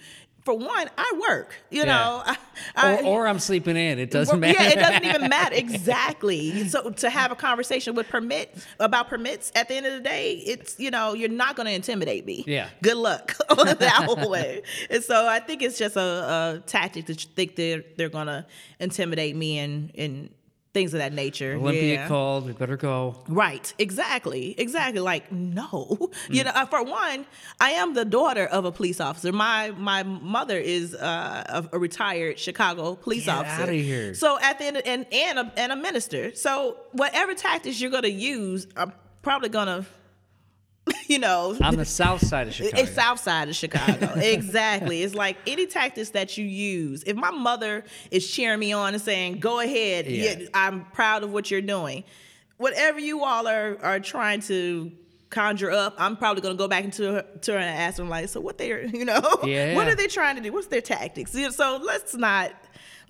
[0.48, 1.54] for one, I work.
[1.70, 1.84] You Yeah.
[1.86, 2.36] know, I,
[2.74, 3.98] I, Or, or I'm sleeping in.
[3.98, 4.56] It doesn't matter.
[4.62, 6.66] Yeah, it doesn't even matter exactly.
[6.68, 10.32] So to have a conversation with permit about permits at the end of the day,
[10.46, 12.44] it's you know you're not going to intimidate me.
[12.46, 12.70] Yeah.
[12.82, 14.62] Good luck that way.
[14.88, 18.46] And so I think it's just a, a tactic to think they're they're going to
[18.80, 20.30] intimidate me and and
[20.74, 21.54] things of that nature.
[21.54, 22.08] Olympia yeah.
[22.08, 22.46] called.
[22.46, 23.16] We better go.
[23.28, 25.00] Right, exactly, exactly.
[25.00, 25.96] Like no,
[26.30, 26.44] you Mm.
[26.44, 26.50] know.
[26.54, 27.26] uh, For one,
[27.60, 29.32] I am the daughter of a police officer.
[29.32, 33.62] My my mother is uh, a, a retired Chicago police Get officer.
[33.62, 34.14] outta here.
[34.14, 36.34] So at the end, and and a, and a minister.
[36.34, 39.84] So whatever tactics you're gonna use, I'm probably gonna,
[41.06, 42.82] you know, On the south side of Chicago.
[42.82, 44.12] it's south side of Chicago.
[44.16, 45.02] exactly.
[45.02, 47.02] It's like any tactics that you use.
[47.06, 50.46] If my mother is cheering me on and saying, "Go ahead, Yeah.
[50.54, 52.04] I'm proud of what you're doing,"
[52.56, 54.90] whatever you all are are trying to
[55.30, 58.28] conjure up, I'm probably gonna go back into her, to her and ask them like,
[58.28, 59.74] "So what they are, you know, Yeah.
[59.74, 60.52] what are they trying to do?
[60.52, 62.52] What's their tactics?" So let's not.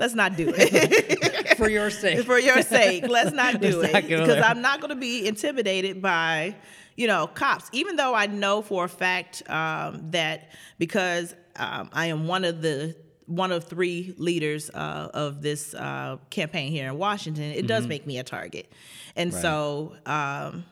[0.00, 2.24] Let's not do it For your sake.
[2.24, 3.08] for your sake.
[3.08, 4.40] Let's not do Let's it because.
[4.44, 6.54] I'm not going to be intimidated by,
[6.98, 7.70] you know, cops.
[7.72, 12.60] Even though I know for a fact um, that because um, I am one of
[12.60, 17.86] the one of three leaders uh, of this uh, campaign here in Washington, it does
[17.86, 18.72] make me a target,
[19.14, 20.64] and so um,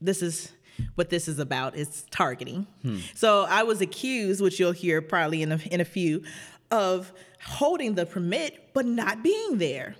[0.00, 0.52] this is
[0.94, 2.66] what this is about is targeting.
[3.14, 6.22] So I was accused, which you'll hear probably in a, in a few,
[6.70, 7.12] of
[7.44, 9.96] holding the permit but not being there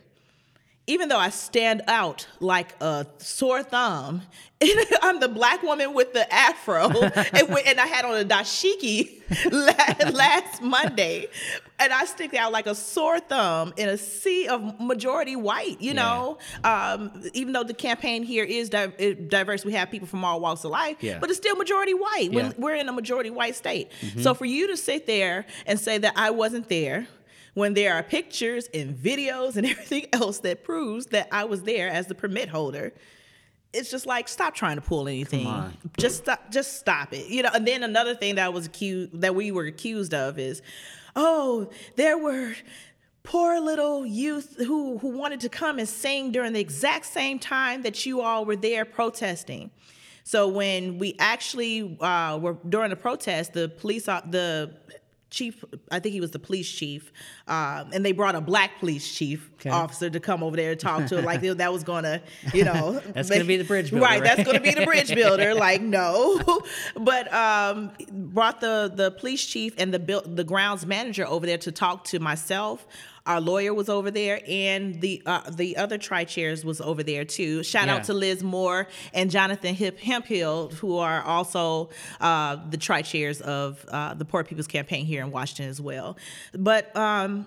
[0.86, 4.22] even though I stand out like a sore thumb,
[5.02, 6.88] I'm the black woman with the afro,
[7.32, 9.20] and, we- and I had on a dashiki
[10.14, 11.26] last Monday,
[11.78, 15.80] and I stick out like a sore thumb in a sea of majority white.
[15.80, 20.24] You know, um, even though the campaign here is di- diverse, we have people from
[20.24, 21.18] all walks of life, Yeah.
[21.18, 22.28] but it's still majority white.
[22.30, 22.34] Yeah.
[22.50, 23.90] When we're in a majority white state,
[24.20, 27.06] so for you to sit there and say that I wasn't there
[27.54, 31.88] when there are pictures and videos and everything else that proves that I was there
[31.88, 32.92] as the permit holder.
[33.72, 35.46] it's just like stop trying to pull anything.
[35.98, 36.50] Just stop.
[36.50, 37.28] Just stop it.
[37.28, 37.50] You know.
[37.54, 40.62] And then another thing that was accused that we were accused of is,
[41.16, 42.54] oh, there were
[43.22, 47.82] poor little youth who who wanted to come and sing during the exact same time
[47.82, 49.70] that you all were there protesting.
[50.24, 54.74] So when we actually uh, were during the protest, the police, the
[55.32, 57.12] chief, I think he was the police chief,
[57.48, 59.70] um, and they brought a black police chief Okay.
[59.70, 61.24] officer to come over there and talk to, him.
[61.24, 62.20] like that was gonna,
[62.52, 64.22] you know, That's gonna be the bridge builder, right?
[64.22, 65.54] That's gonna be the bridge builder.
[65.68, 66.40] like no,
[66.96, 71.72] but um, brought the the police chief and the the grounds manager over there to
[71.72, 72.86] talk to myself.
[73.24, 77.24] Our lawyer was over there, and the uh, the other tri chairs was over there
[77.24, 77.62] too.
[77.62, 77.96] Shout Yeah.
[77.96, 83.40] out to Liz Moore and Jonathan Hip Hemphill, who are also uh, the tri chairs
[83.40, 86.16] of uh, the Poor People's Campaign here in Washington as well.
[86.52, 87.46] But um,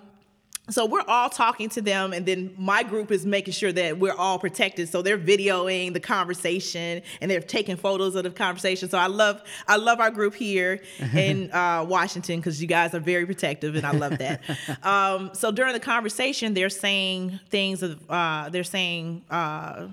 [0.68, 4.14] so we're all talking to them, and then my group is making sure that we're
[4.14, 4.88] all protected.
[4.88, 8.88] So they're videoing the conversation and they're taking photos of the conversation.
[8.88, 10.80] So I love I love our group here
[11.14, 14.42] in uh, Washington because you guys are very protective, and I love that.
[14.82, 19.24] um, so during the conversation, they're saying things of uh, they're saying.
[19.30, 19.88] Uh,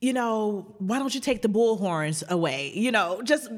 [0.00, 2.70] you know, why don't you take the bullhorns away?
[2.72, 3.50] You know, just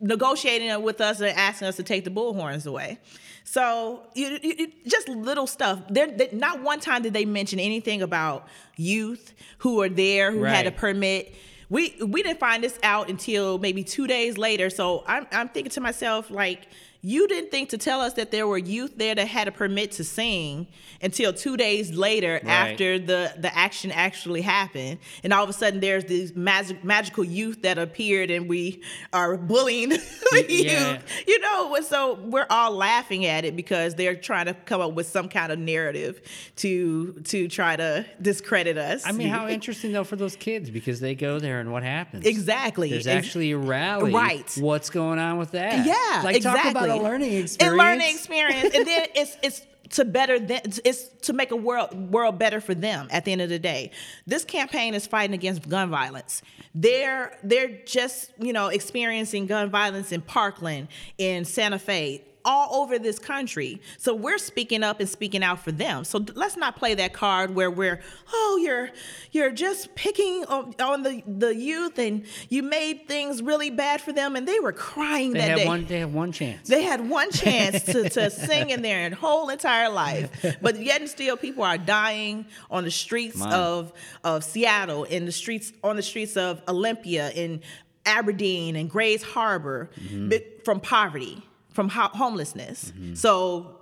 [0.00, 3.00] negotiating with us and asking us to take the bullhorns away.
[3.50, 5.80] So you, you, just little stuff.
[5.88, 10.66] There, not one time did they mention anything about youth who are there who had
[10.66, 11.34] a permit.
[11.70, 14.68] We we didn't find this out until maybe two days later.
[14.68, 16.68] So I'm I'm thinking to myself like.
[17.00, 19.92] You didn't think to tell us that there were youth there that had a permit
[19.92, 20.66] to sing
[21.00, 22.50] until two days later Right.
[22.50, 27.22] after the the action actually happened, and all of a sudden there's these magic, magical
[27.22, 28.82] youth that appeared, and we
[29.12, 30.92] are bullying the yeah.
[30.92, 31.04] youth.
[31.28, 35.06] You know, so we're all laughing at it because they're trying to come up with
[35.06, 36.20] some kind of narrative
[36.56, 39.06] to to try to discredit us.
[39.06, 42.26] I mean, how interesting though for those kids because they go there and what happens?
[42.26, 42.90] Exactly.
[42.90, 44.12] There's actually a rally.
[44.12, 44.52] Right.
[44.58, 45.86] What's going on with that?
[45.86, 46.62] Yeah, Like exactly.
[46.62, 47.56] talk about a learning experience.
[47.60, 50.60] And learning experience, and then it's it's to better them.
[50.84, 53.08] It's to make a world world better for them.
[53.10, 53.90] At the end of the day,
[54.26, 56.42] this campaign is fighting against gun violence.
[56.74, 62.24] They're they're just you know experiencing gun violence in Parkland, in Santa Fe.
[62.50, 66.02] All over this country, so we're speaking up and speaking out for them.
[66.04, 68.00] So let's not play that card where we're,
[68.32, 68.88] oh, you're,
[69.32, 74.12] you're just picking on, on the the youth, and you made things really bad for
[74.14, 75.66] them, and they were crying They that have day.
[75.66, 75.84] one.
[75.84, 76.66] They have one chance.
[76.68, 81.10] They had one chance to, to sing in their whole entire life, but yet and
[81.10, 83.92] still, people are dying on the streets of
[84.24, 87.60] of Seattle, in the streets on the streets of Olympia, in
[88.06, 90.62] Aberdeen, and Grays Harbor, Mm-hmm.
[90.64, 91.42] from poverty,
[91.78, 92.90] from ho- homelessness.
[92.90, 93.14] Mm-hmm.
[93.14, 93.76] So,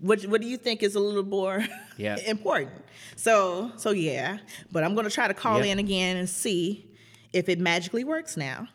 [0.00, 1.62] what what do you think is a little more
[1.98, 2.16] Yeah.
[2.26, 2.82] important?
[3.16, 4.38] So so yeah,
[4.72, 5.66] but I'm gonna try to call Yep.
[5.66, 6.88] in again and see
[7.34, 8.68] if it magically works now.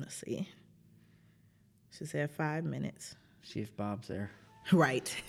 [0.00, 0.48] Let's see.
[1.96, 3.14] She said five minutes.
[3.44, 4.32] See if Bob's there.
[4.72, 5.14] Right.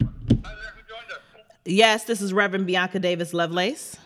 [0.00, 1.57] Hi there, who joined us?
[1.68, 3.96] Yes, this is Reverend Bianca Davis Lovelace.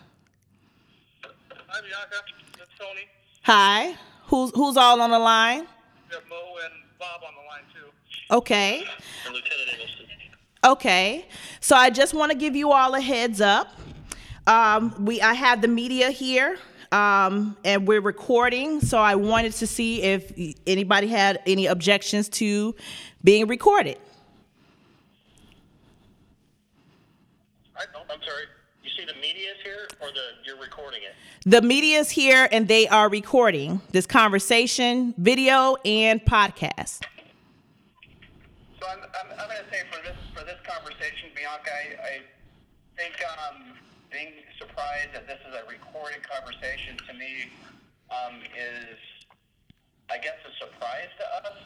[1.23, 2.15] Hi, Bianca.
[2.61, 3.07] It's Tony.
[3.43, 3.95] Hi.
[4.27, 5.61] Who's who's all on the line?
[6.09, 8.35] We have Mo and Bob on the line, too.
[8.35, 8.83] Okay.
[9.25, 10.05] And Lieutenant Eggleston.
[10.65, 11.25] Okay.
[11.59, 13.69] So I just want to give you all a heads up.
[14.45, 16.57] Um, we I have the media here.
[16.91, 20.31] Um, and we're recording, so I wanted to see if
[20.67, 22.75] anybody had any objections to
[23.23, 23.97] being recorded.
[27.83, 28.45] I, oh, I'm sorry.
[28.83, 31.15] You see the media's here, or the you're recording it?
[31.49, 37.03] The media is here and they are recording this conversation, video, and podcast.
[38.79, 42.21] So I'm, I'm, I'm going to say for this for this conversation, Bianca, I, I
[42.95, 43.75] think um,
[44.11, 47.51] being surprised that this is a recorded conversation to me
[48.11, 48.99] um, is,
[50.11, 51.57] I guess, a surprise to us.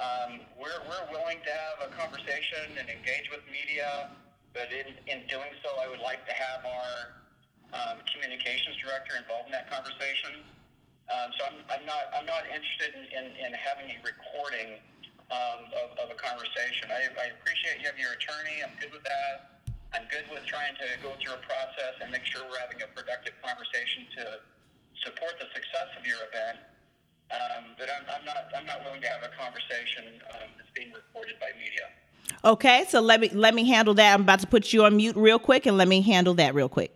[0.00, 4.10] Um, we're, we're willing to have a conversation and engage with media,
[4.54, 6.94] but in, in doing so, I would like to have our
[7.74, 10.46] um, communications director involved in that conversation.
[11.10, 14.80] Um, so I'm, I'm not I'm not interested in, in, in having a recording
[15.28, 16.88] um, of, of a conversation.
[16.88, 18.64] I, I appreciate you have your attorney.
[18.64, 19.60] I'm good with that.
[19.92, 22.88] I'm good with trying to go through a process and make sure we're having a
[22.96, 24.24] productive conversation to
[25.04, 26.62] support the success of your event.
[27.34, 30.94] Um, but I'm, I'm not I'm not willing to have a conversation um, that's being
[30.94, 31.90] recorded by media.
[32.44, 34.12] Okay, so let me let me handle that.
[34.14, 36.68] I'm about to put you on mute real quick and let me handle that real
[36.68, 36.94] quick.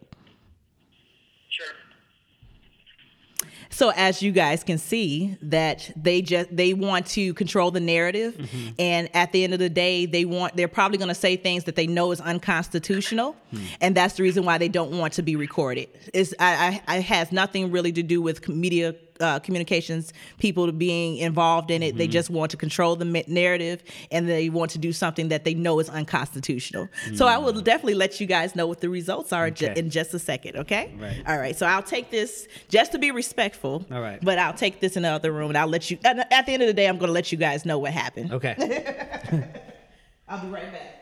[1.49, 1.67] Sure.
[3.71, 8.35] So as you guys can see, that they just they want to control the narrative,
[8.37, 8.69] Mm-hmm.
[8.79, 11.65] and at the end of the day, they want they're probably going to say things
[11.65, 13.59] that they know is unconstitutional, Hmm.
[13.81, 15.89] and that's the reason why they don't want to be recorded.
[16.13, 18.95] It's I, I, it has nothing really to do with media.
[19.21, 22.13] Uh, communications people being involved in it they Mm-hmm.
[22.13, 25.81] just want to control the narrative and they want to do something that they know
[25.81, 29.67] is unconstitutional so i will definitely let you guys know what the results are ju-
[29.69, 29.79] Hmm.
[29.79, 31.23] In just a second okay Right.
[31.27, 34.19] all right so i'll take this just to be respectful All right.
[34.23, 35.99] but I'll take this in the other room and I'll let you.
[36.05, 38.33] At the end of the day, I'm going to let you guys know what happened.
[38.33, 38.55] Okay.
[40.29, 40.98] I'll be right back.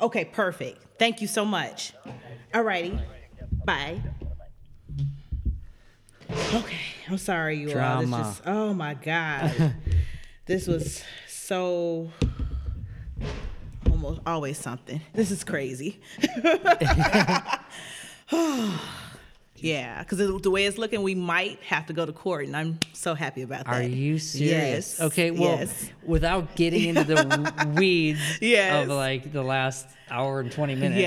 [0.00, 0.98] Okay, perfect.
[0.98, 1.92] Thank you so much.
[2.54, 2.98] All righty.
[3.64, 4.00] Bye.
[6.30, 6.76] Okay,
[7.08, 7.74] I'm sorry, you all.
[7.74, 8.16] Drama.
[8.16, 9.74] This just, oh my God.
[10.46, 12.10] this was so
[13.90, 15.00] almost always something.
[15.14, 16.00] This is crazy.
[19.60, 22.78] yeah, because the way it's looking, we might have to go to court, and I'm
[22.92, 23.74] so happy about that.
[23.74, 24.96] Are you serious?
[24.98, 25.00] Yes.
[25.00, 25.90] Okay, well, yes.
[26.04, 28.84] without getting into the weeds Yes.
[28.84, 31.00] of like the last hour and 20 minutes.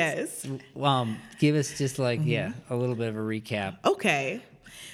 [0.45, 0.47] Yes.
[0.81, 3.77] Um, give us just like, yeah, a little bit of a recap.
[3.85, 4.41] Okay.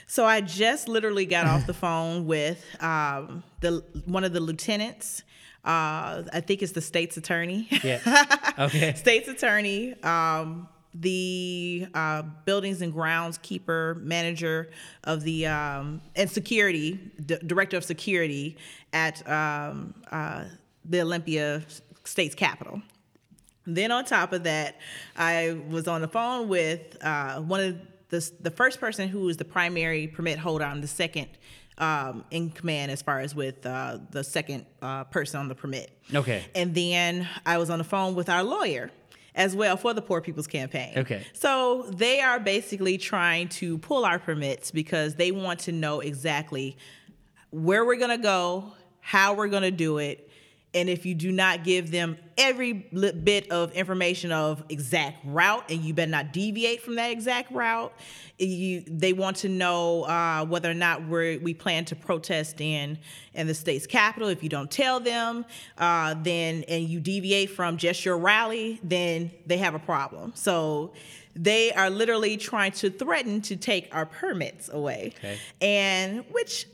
[0.07, 5.23] So I just literally got off the phone with um, the one of the lieutenants.
[5.65, 7.67] Uh, I think it's the state's attorney.
[7.83, 7.99] Yeah.
[8.59, 8.93] Okay.
[8.95, 10.67] state's attorney, um,
[10.99, 14.69] the uh, buildings and grounds keeper, manager
[15.03, 18.57] of the um, and security, d- director of security
[18.93, 20.45] at um, uh,
[20.85, 21.61] the Olympia
[22.03, 22.81] State's Capitol.
[23.65, 24.77] Then on top of that,
[25.17, 27.77] I was on the phone with uh, one of
[28.09, 30.63] the the first person who was the primary permit holder.
[30.63, 31.27] I'm the second
[31.77, 35.91] um, in command as far as with uh, the second uh, person on the permit.
[36.13, 36.45] Okay.
[36.55, 38.89] And then I was on the phone with our lawyer
[39.37, 40.93] as well for the Poor People's Campaign.
[40.97, 41.23] Okay.
[41.31, 46.75] So they are basically trying to pull our permits because they want to know exactly
[47.51, 50.26] where we're going to go, how we're going to do it,
[50.73, 55.81] and if you do not give them every bit of information of exact route, and
[55.81, 57.91] you better not deviate from that exact route,
[58.37, 62.97] you they want to know uh, whether or not we we plan to protest in
[63.33, 64.27] in the state's capital.
[64.29, 65.45] If you don't tell them,
[65.77, 70.33] uh, then and you deviate from just your rally, then they have a problem.
[70.35, 70.93] So
[71.35, 75.37] they are literally trying to threaten to take our permits away, Okay.
[75.61, 76.67] and which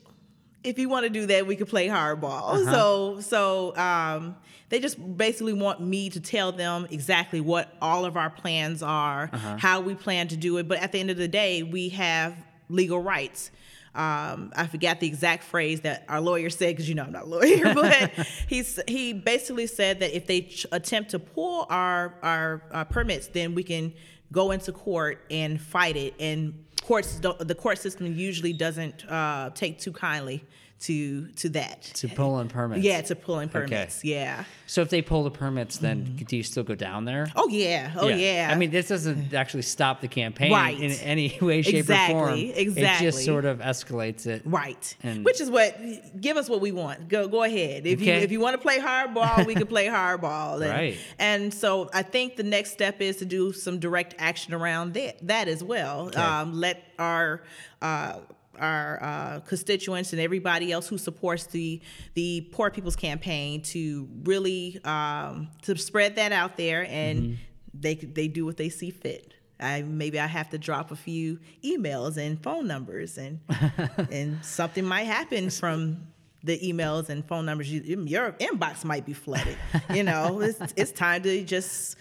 [0.63, 2.63] if you want to do that, we could play hardball.
[2.71, 4.35] So, so um,
[4.69, 9.29] they just basically want me to tell them exactly what all of our plans are,
[9.59, 10.67] how we plan to do it.
[10.67, 12.35] But at the end of the day, we have
[12.69, 13.51] legal rights.
[13.95, 17.25] Um, I forgot the exact phrase that our lawyer said because you know I'm not
[17.25, 18.09] a lawyer, but
[18.47, 23.27] he's he basically said that if they ch- attempt to pull our, our our permits,
[23.27, 23.93] then we can
[24.31, 26.15] go into court and fight it.
[26.19, 30.45] And courts the court system usually doesn't uh, take too kindly
[30.83, 31.81] to to that.
[31.95, 32.83] To pull in permits.
[32.83, 34.03] yeah, to pull pulling permits.
[34.03, 34.43] Yeah.
[34.67, 37.27] So if they pull the permits, then do you still go down there?
[37.35, 37.93] Oh yeah.
[37.95, 38.49] Oh yeah.
[38.51, 40.77] I mean, this doesn't actually stop the campaign Right.
[40.79, 42.39] in any way, shape, Exactly, or form.
[42.39, 43.07] Exactly.
[43.07, 44.41] It just sort of escalates it.
[44.45, 44.95] Right.
[45.03, 45.77] And- Which is what
[46.19, 47.07] give us what we want.
[47.07, 47.85] Go go ahead.
[47.87, 50.61] If you if you want to play hardball, we can play hardball.
[50.61, 50.97] And, Right.
[51.17, 55.25] And so I think the next step is to do some direct action around that
[55.27, 56.11] that as well.
[56.17, 57.41] Um, let our
[57.81, 58.19] uh,
[58.59, 61.81] our uh, constituents and everybody else who supports the
[62.13, 67.33] the Poor People's Campaign to really um, to spread that out there and Mm-hmm.
[67.73, 69.33] they they do what they see fit.
[69.59, 73.39] I maybe I have to drop a few emails and phone numbers and
[74.11, 76.07] and something might happen from
[76.43, 77.71] the emails and phone numbers.
[77.71, 79.57] You, your inbox might be flooded.
[79.93, 81.95] You know, it's it's time to just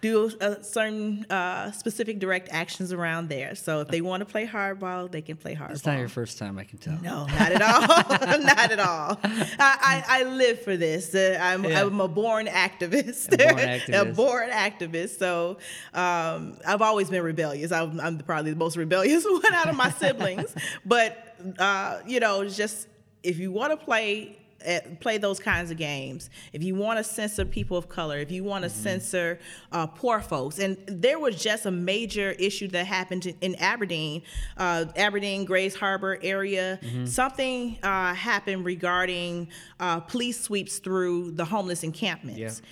[0.00, 3.54] do a certain uh, specific direct actions around there.
[3.54, 5.72] So if they want to play hardball, they can play hardball.
[5.72, 6.98] It's not your first time, I can tell.
[7.02, 7.80] No, not at all.
[8.40, 9.18] not at all.
[9.22, 11.14] I, I, I live for this.
[11.14, 11.82] Uh, I'm, Yeah.
[11.84, 13.32] I'm a born activist.
[13.34, 14.16] A born a activist.
[14.16, 15.18] born activist.
[15.18, 15.58] So
[15.92, 17.70] um, I've always been rebellious.
[17.70, 20.54] I'm, I'm probably the most rebellious one out of my siblings.
[20.84, 22.88] But, uh, you know, just
[23.22, 24.38] if you want to play.
[24.66, 26.30] Uh, Play those kinds of games.
[26.52, 29.38] If you want to censor people of color, if you want to censor
[29.72, 34.22] uh, poor folks, and there was just a major issue that happened in, Aberdeen,
[34.56, 36.78] uh, Aberdeen, Grays Harbor area.
[37.06, 39.48] Something uh, happened regarding
[39.78, 42.62] uh, police sweeps through the homeless encampments,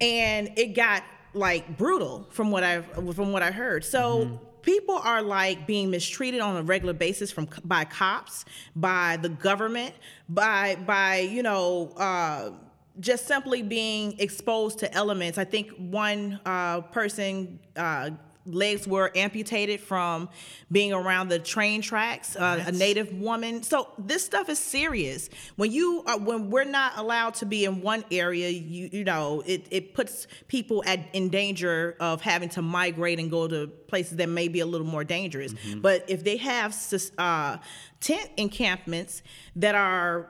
[0.00, 1.02] and it got
[1.34, 3.84] like brutal from what I from what I heard.
[3.84, 8.44] So people are like being mistreated on a regular basis from by cops,
[8.74, 9.94] by the government,
[10.28, 11.92] by by you know.
[11.96, 12.50] Uh,
[13.00, 15.36] just simply being exposed to elements.
[15.36, 17.58] I think one uh, person.
[17.74, 18.10] Uh,
[18.46, 20.28] legs were amputated from
[20.70, 23.62] being around the train tracks uh, a native woman.
[23.62, 25.30] So this stuff is serious.
[25.56, 29.42] When you are when we're not allowed to be in one area you you know
[29.46, 34.16] it, it puts people at in danger of having to migrate and go to places
[34.18, 35.54] that may be a little more dangerous.
[35.76, 36.76] But if they have
[37.18, 37.58] uh,
[38.00, 39.22] tent encampments
[39.56, 40.28] that are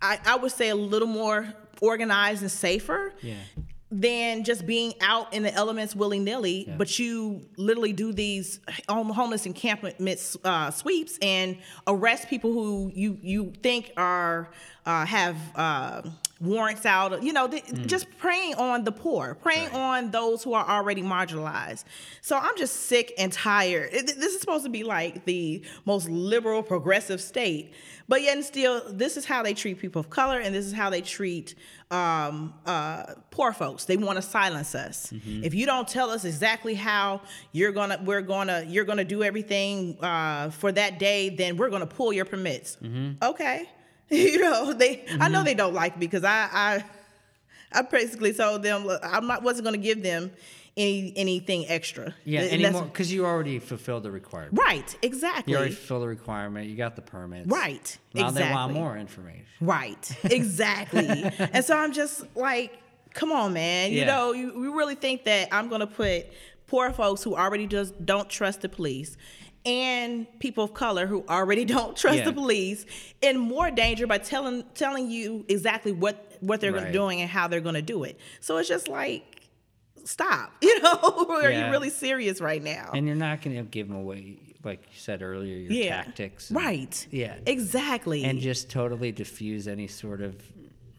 [0.00, 3.34] I, I would say a little more organized and safer Yeah.
[3.90, 6.72] Than just being out in the elements willy nilly.
[6.76, 9.96] But you literally do these homeless encampment
[10.44, 14.50] uh, sweeps and arrest people who you you think are
[14.84, 16.02] uh, have uh,
[16.40, 17.22] warrants out.
[17.22, 21.84] You know, they, just preying on the poor, preying on those who are already marginalized.
[22.20, 23.90] So I'm just sick and tired.
[23.92, 27.72] It- this is supposed to be like the most liberal, progressive state,
[28.08, 30.72] but yet and still, this is how they treat people of color, and this is
[30.72, 31.54] how they treat
[31.90, 33.84] um, uh, poor folks.
[33.84, 35.12] They want to silence us.
[35.24, 37.20] If you don't tell us exactly how
[37.52, 41.86] you're gonna, we're gonna, you're gonna do everything uh, for that day, then we're gonna
[41.86, 42.76] pull your permits.
[43.22, 43.68] Okay,
[44.10, 45.04] you know they.
[45.20, 45.44] I know mm-hmm.
[45.44, 46.84] they don't like me because I, I,
[47.72, 50.30] I basically told them look, I'm not wasn't gonna give them
[50.78, 52.14] any anything extra.
[52.24, 54.58] Yeah, And anymore because you already fulfilled the requirement.
[54.58, 55.52] Right, exactly.
[55.52, 56.68] You already fulfilled the requirement.
[56.68, 57.48] You got the permits.
[57.48, 58.74] Right, Now they want exactly.
[58.74, 59.44] more information.
[59.60, 60.16] Right.
[60.24, 61.08] Exactly.
[61.38, 62.78] and so I'm just like,
[63.12, 63.92] come on, man.
[63.92, 66.26] You know, you, you really think that I'm gonna put
[66.68, 69.16] poor folks who already just don't trust the police
[69.68, 72.24] and people of color who already don't trust Yeah.
[72.24, 72.86] the police
[73.20, 76.92] in more danger by telling telling you exactly what what they're Right.
[76.92, 78.18] doing and how they're gonna do it.
[78.40, 79.22] So it's just like
[80.04, 80.52] stop.
[80.62, 81.66] You know, are Yeah.
[81.66, 82.90] you really serious right now?
[82.94, 86.02] And you're not going to give them away, like you said earlier, your yeah.
[86.04, 86.48] tactics.
[86.50, 87.06] and- Right.
[87.10, 87.34] Yeah.
[87.46, 88.24] Exactly.
[88.24, 90.34] And just totally diffuse any sort of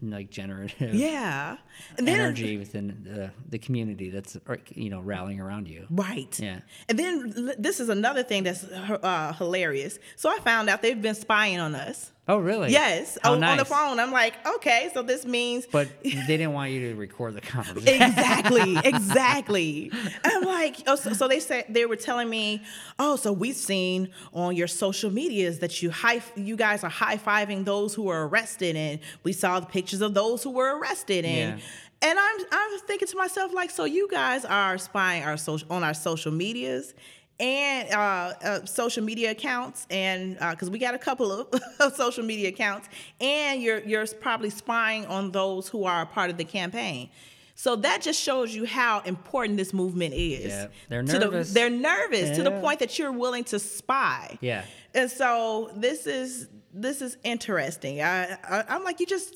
[0.01, 1.57] like generative yeah.
[1.97, 4.37] And then energy within the, the community that's
[4.73, 5.85] you know rallying around you.
[5.89, 6.37] Right.
[6.39, 6.59] Yeah.
[6.87, 9.99] And then this is another thing that's uh, hilarious.
[10.15, 12.11] So I found out they've been spying on us.
[12.29, 12.71] Oh, really?
[12.71, 13.99] Yes, How on, on the phone.
[13.99, 18.03] I'm like, okay, so this means But they didn't want you to record the conversation.
[18.03, 19.91] exactly, exactly.
[20.23, 22.61] I'm like, oh, so, so they said they were telling me,
[22.99, 27.17] oh, so we've seen on your social medias that you high, you guys are high
[27.17, 31.25] fiving those who were arrested, and we saw the pictures of those who were arrested,
[31.25, 31.59] and.
[31.59, 31.65] Yeah.
[32.01, 35.83] And I'm I'm thinking to myself like, so you guys are spying our social on
[35.83, 36.93] our social medias
[37.39, 41.31] and uh, uh, social media accounts, and because we got a couple
[41.79, 42.89] of, social media accounts,
[43.21, 47.09] and you're you're probably spying on those who are a part of the campaign.
[47.55, 50.45] So that just shows you how important this movement is.
[50.47, 51.53] Yeah, they're To the- nervous.
[51.53, 54.37] they're nervous to the point that you're willing to spy.
[54.39, 54.63] Yeah.
[54.93, 58.01] And so this is this is interesting.
[58.01, 59.35] I, I I'm like you just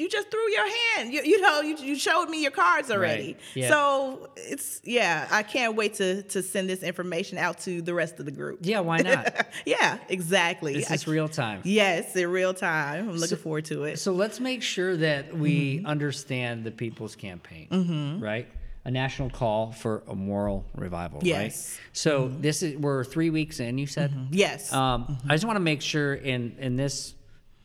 [0.00, 1.12] you just threw your hand.
[1.12, 3.36] You, you know you, you showed me your cards already.
[3.54, 3.68] Yeah.
[3.68, 5.28] So it's yeah.
[5.30, 8.60] I can't wait to to send this information out to the rest of the group.
[8.62, 9.46] Yeah, why not?
[9.66, 10.74] yeah, exactly.
[10.74, 11.60] This I- is real time.
[11.64, 13.10] Yes, in real time.
[13.10, 13.98] I'm looking forward to it.
[13.98, 15.86] So let's make sure that we Mm-hmm.
[15.86, 18.46] understand the People's Campaign, right?
[18.86, 21.36] A national call for a moral revival, Yes.
[21.36, 21.42] Mm-hmm.
[21.42, 21.88] right?
[21.92, 23.76] So this is we're three weeks in.
[23.76, 24.72] You said, yes.
[24.72, 27.14] Um, I just want to make sure in in this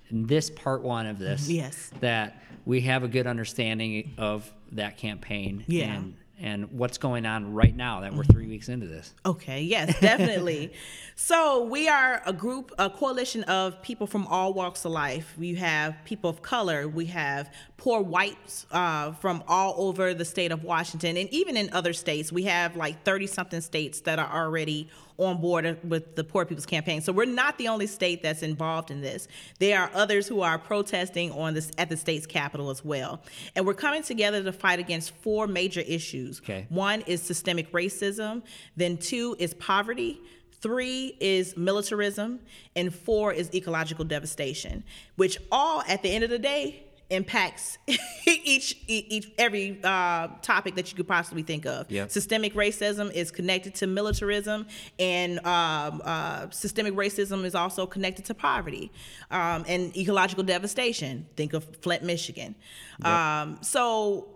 [0.10, 1.91] in this part one of this, Yes.
[1.99, 5.93] that we have a good understanding of that campaign, Yeah.
[5.93, 9.14] and and what's going on right now that we're three weeks into this.
[9.26, 10.74] Okay, yes, definitely.
[11.16, 15.34] so we are a group, a coalition of people from all walks of life.
[15.38, 20.51] We have people of color, we have poor whites uh, from all over the state
[20.51, 22.34] of Washington, and even in other states.
[22.34, 26.66] We have like 30 something states that are already on board with the Poor People's
[26.66, 27.01] Campaign.
[27.01, 29.28] So we're not the only state that's involved in this.
[29.59, 33.22] There are others who are protesting on this at the state's capital as well.
[33.55, 36.39] And we're coming together to fight against four major issues.
[36.39, 36.66] Okay.
[36.70, 38.43] One is systemic racism,
[38.76, 40.20] then two is poverty,
[40.61, 42.39] three is militarism,
[42.76, 44.84] and four is ecological devastation,
[45.16, 47.78] which all at the end of the day impacts
[48.28, 51.89] each, each every uh, topic that you could possibly think of.
[51.89, 52.12] Yep.
[52.12, 54.68] Systemic racism is connected to militarism,
[54.99, 58.91] and um, uh, systemic racism is also connected to poverty
[59.32, 61.26] um, and ecological devastation.
[61.36, 62.56] Think of Flint, Michigan.
[63.03, 64.30] Um, so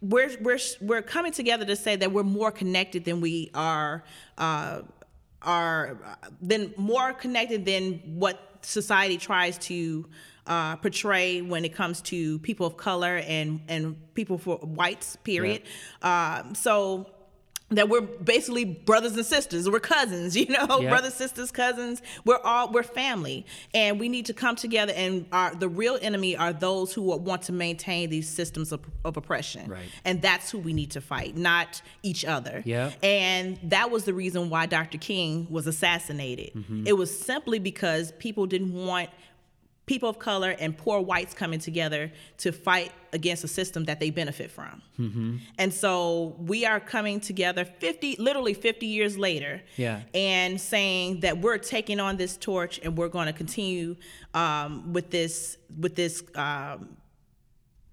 [0.00, 4.04] we're we're we're coming together to say that we're more connected than we are
[4.38, 4.82] uh,
[5.42, 5.98] are
[6.40, 10.06] than more connected than what society tries to
[10.46, 15.16] uh, portray when it comes to people of color and and people for whites.
[15.24, 15.62] Period.
[16.02, 17.10] Um, so
[17.70, 20.90] that we're basically brothers and sisters we're cousins you know Yep.
[20.90, 25.54] brothers sisters cousins we're all we're family and we need to come together and our
[25.54, 29.86] the real enemy are those who want to maintain these systems of, of oppression Right.
[30.04, 32.92] and that's who we need to fight not each other Yep.
[33.02, 36.86] and that was the reason why dr king was assassinated Mm-hmm.
[36.86, 39.08] it was simply because people didn't want
[39.86, 44.10] people of color and poor whites coming together to fight against a system that they
[44.10, 44.80] benefit from.
[44.98, 45.36] Mm-hmm.
[45.58, 50.00] And so we are coming together 50 literally 50 years later Yeah.
[50.14, 53.96] and saying that we're taking on this torch and we're going to continue
[54.32, 56.96] um, with this with this um,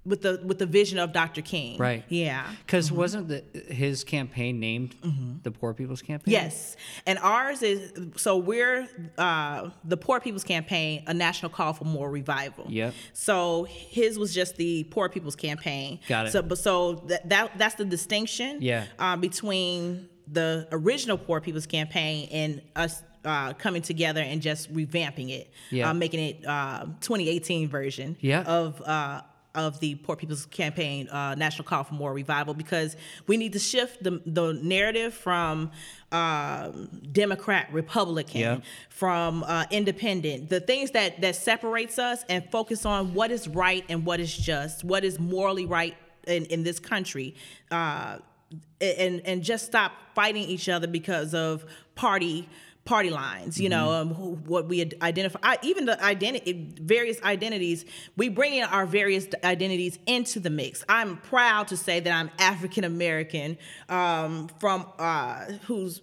[0.04, 1.42] with the with the vision of Dr.
[1.42, 1.78] King.
[1.78, 2.04] Right.
[2.10, 2.50] Yeah.
[2.66, 3.44] Because wasn't the,
[3.74, 4.96] his campaign named
[5.44, 6.32] the Poor People's Campaign?
[6.32, 6.76] Yes,
[7.06, 8.88] and ours is so we're
[9.18, 12.66] uh, the Poor People's Campaign, a national call for moral revival.
[12.68, 12.94] Yep.
[13.14, 16.00] So his was just the Poor People's Campaign.
[16.08, 16.32] Got it.
[16.32, 18.58] So, but so that, that that's the distinction.
[18.62, 18.86] Yeah.
[18.98, 23.04] Uh, between the original Poor People's Campaign and us.
[23.24, 25.92] Uh, coming together and just revamping it, Yeah.
[25.92, 28.42] uh, making it uh, 2018 version Yeah.
[28.42, 29.22] of uh,
[29.56, 32.96] of the Poor People's Campaign uh, National Call for Moral Revival because
[33.28, 35.72] we need to shift the, the narrative from
[36.12, 38.58] um, Democrat, Republican, Yeah.
[38.90, 43.84] from uh, independent, the things that that separates us, and focus on what is right
[43.90, 45.96] and what is just, what is morally right
[46.28, 47.36] in, in this country.
[47.70, 48.18] Uh,
[48.82, 52.50] and and just stop fighting each other because of party
[52.84, 57.86] party lines you know um, who, what we identify I, even the identity various identities
[58.18, 60.84] we bring in our various identities into the mix.
[60.90, 63.58] I'm proud to say that i'm african american
[63.88, 66.02] um, from uh, whose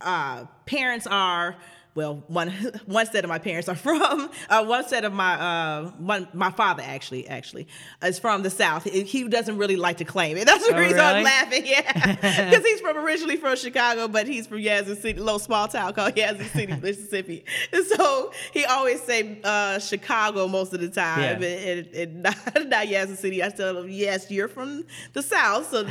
[0.00, 1.56] uh, parents are
[1.94, 2.50] well one
[2.86, 6.50] one set of my parents are from uh, one set of my uh, one my
[6.50, 7.66] father actually actually
[8.02, 8.84] is from the south.
[8.84, 10.46] He, doesn't really like to claim it.
[10.46, 11.08] That's the Oh, reason really?
[11.18, 12.14] i'm laughing yeah.
[12.50, 16.16] Because he's from originally from chicago but he's from yazoo city little small town called
[16.16, 17.44] yazoo city mississippi.
[17.72, 21.48] And so he always say uh, chicago most of the time Yeah.
[21.48, 23.42] and, and, and not, not yazoo city.
[23.42, 25.82] I tell him yes you're from the south so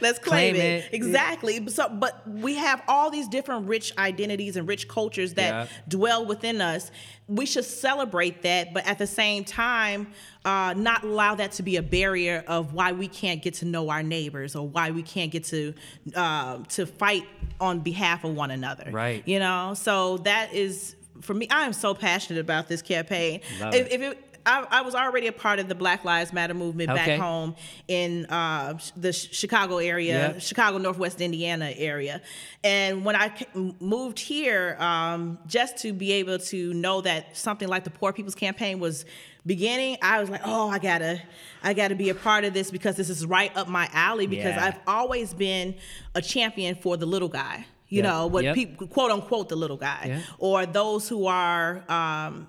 [0.00, 0.88] let's claim, Claim it, it.
[0.92, 1.66] exactly.
[1.68, 5.03] So but we have all these different rich identities and rich cultures
[5.34, 5.66] that Yeah.
[5.88, 6.90] dwell within us
[7.26, 10.08] we should celebrate that but at the same time
[10.44, 13.88] uh, not allow that to be a barrier of why we can't get to know
[13.88, 15.72] our neighbors or why we can't get to
[16.14, 17.24] uh, to fight
[17.60, 19.22] on behalf of one another Right.
[19.26, 23.74] you know so that is for me i am so passionate about this campaign Love
[23.74, 23.92] if, it.
[23.92, 27.06] if it I, I was already a part of the Black Lives Matter movement Okay.
[27.06, 27.54] back home
[27.88, 30.38] in uh, the Chicago area.
[30.38, 32.20] Chicago, Northwest Indiana area.
[32.62, 33.32] And when I
[33.80, 38.34] moved here, um, just to be able to know that something like the Poor People's
[38.34, 39.04] Campaign was
[39.46, 41.20] beginning, I was like, oh, I gotta,
[41.62, 44.26] I gotta be a part of this because this is right up my alley.
[44.26, 44.64] Because Yeah.
[44.66, 45.74] I've always been
[46.14, 47.66] a champion for the little guy.
[47.88, 48.04] You Yep.
[48.04, 48.54] know, what Yep.
[48.54, 50.20] people quote unquote the little guy, Yeah.
[50.38, 51.84] or those who are.
[51.90, 52.48] Um,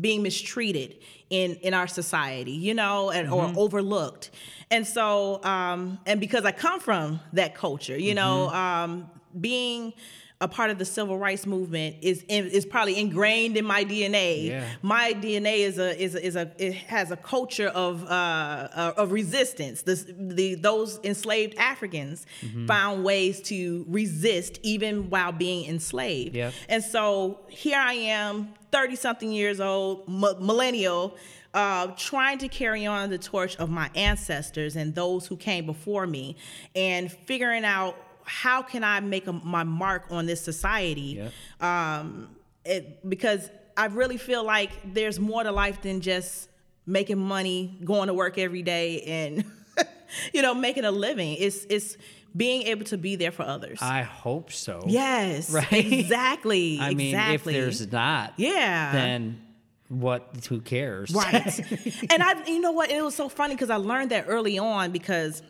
[0.00, 0.96] being mistreated
[1.30, 4.30] in in our society you know and or overlooked.
[4.70, 9.92] And so um and because i come from that culture you know um being
[10.40, 14.46] a part of the civil rights movement is in, is probably ingrained in my DNA.
[14.46, 14.64] Yeah.
[14.82, 18.92] My DNA is a is a, is a it has a culture of uh, uh,
[18.96, 19.82] of resistance.
[19.82, 22.24] This, the those enslaved Africans
[22.66, 26.36] found ways to resist even while being enslaved.
[26.36, 26.52] Yep.
[26.68, 31.16] And so here I am, 30 something years old, m- millennial,
[31.52, 36.06] uh, trying to carry on the torch of my ancestors and those who came before
[36.06, 36.36] me
[36.76, 37.96] and figuring out
[38.28, 41.30] how can I make a, my mark on this society.
[41.60, 41.68] Yep.
[41.68, 42.28] Um,
[42.64, 46.48] it, because I really feel like there's more to life than just
[46.86, 49.44] making money, going to work every day, and
[50.32, 51.36] you know making a living.
[51.38, 51.96] It's it's
[52.36, 53.78] being able to be there for others.
[53.80, 54.84] I hope so.
[54.86, 55.50] Yes.
[55.58, 55.72] Right?
[55.72, 56.78] Exactly.
[56.80, 57.56] I mean, exactly.
[57.56, 58.92] if there's not, yeah.
[58.92, 59.40] then
[59.88, 60.46] what?
[60.48, 61.10] Who cares?
[61.10, 61.58] Right.
[62.10, 62.90] and I, you know what?
[62.90, 65.42] It was so funny because I learned that early on because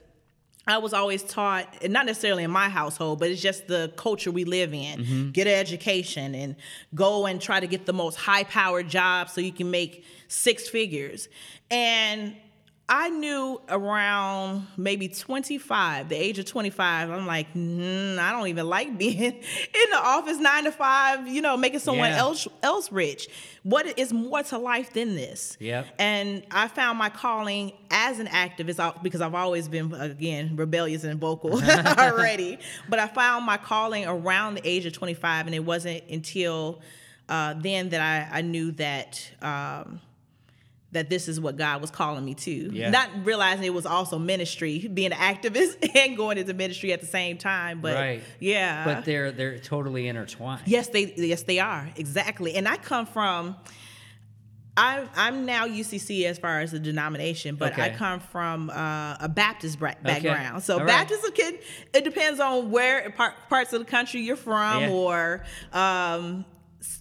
[0.69, 4.45] I was always taught, not necessarily in my household, but it's just the culture we
[4.45, 4.99] live in.
[4.99, 5.31] Mm-hmm.
[5.31, 6.57] Get an education and
[6.95, 10.69] go and try to get the most high powered job so you can make six
[10.69, 11.29] figures.
[11.71, 12.37] And
[12.91, 18.67] I knew around maybe 25, the age of 25, I'm like, mm, I don't even
[18.67, 22.17] like being in the office nine to five, you know, making someone Yeah.
[22.19, 23.29] else else rich.
[23.63, 25.59] What is more to life than this?
[25.61, 25.85] Yeah.
[25.99, 31.05] And I found my calling as an activist uh, because I've always been, again, rebellious
[31.05, 31.63] and vocal
[31.99, 32.59] already.
[32.89, 36.81] But I found my calling around the age of 25, and it wasn't until
[37.29, 38.01] uh, then that
[38.33, 39.31] I, I knew that.
[39.43, 40.01] Um,
[40.93, 42.51] that this is what God was calling me to.
[42.51, 42.89] Yeah.
[42.91, 47.07] Not realizing it was also ministry, being an activist and going into ministry at the
[47.07, 47.81] same time.
[47.83, 48.23] But Right.
[48.41, 48.85] yeah.
[48.85, 50.63] But they're they're totally intertwined.
[50.67, 52.55] Yes, they yes they are exactly.
[52.55, 53.57] And I come from.
[54.81, 59.29] I'm I'm now UCC as far as the denomination, but I come from uh, a
[59.29, 60.63] Baptist bra- background.
[60.63, 60.87] So All right.
[60.87, 61.59] Baptist kid,
[61.93, 64.91] it depends on where part, parts of the country you're from, Yeah.
[64.91, 66.45] or um,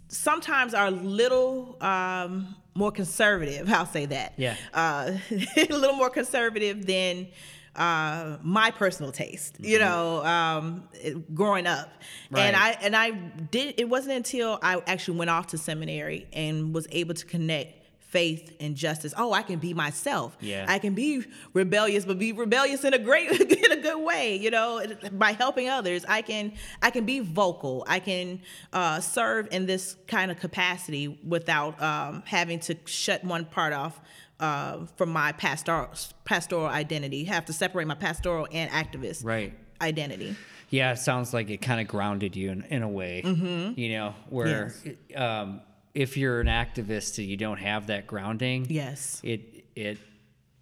[0.08, 3.70] sometimes are a little um, more conservative.
[3.74, 4.34] I'll say that.
[4.38, 4.56] Yeah.
[4.74, 7.28] uh, a little more conservative than
[7.76, 9.58] uh, my personal taste.
[9.60, 12.36] You know, um, it- growing up, Mm-hmm.
[12.36, 12.44] Right.
[12.46, 13.76] and I and I did.
[13.80, 17.77] It wasn't until I actually went off to seminary and was able to connect
[18.18, 19.14] faith and justice.
[19.16, 20.36] Oh, I can be myself.
[20.42, 20.66] Yeah.
[20.68, 23.30] I can be rebellious, but be rebellious in a great,
[23.66, 24.36] in a good way.
[24.38, 27.86] You know, by helping others, I can I can be vocal.
[27.88, 28.42] I can
[28.74, 34.00] uh, serve in this kind of capacity without um, having to shut one part off.
[34.40, 35.90] Uh, from my pastoral
[36.24, 39.52] pastoral identity, have to separate my pastoral and activist Right.
[39.82, 40.36] identity.
[40.70, 43.24] Yeah, it sounds like it kind of grounded you in, in a way.
[43.26, 43.80] Mm-hmm.
[43.80, 44.76] You know, where
[45.16, 45.62] um,
[45.98, 49.20] if you're an activist and you don't have that grounding, Yes.
[49.24, 49.98] it it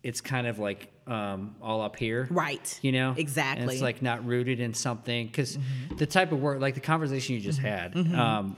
[0.02, 2.80] it's kind of like um, all up here, Right.
[2.82, 3.64] You know, Exactly.
[3.64, 5.98] And it's like not rooted in something because Mm-hmm.
[5.98, 8.56] the type of work, like the conversation you just had, um,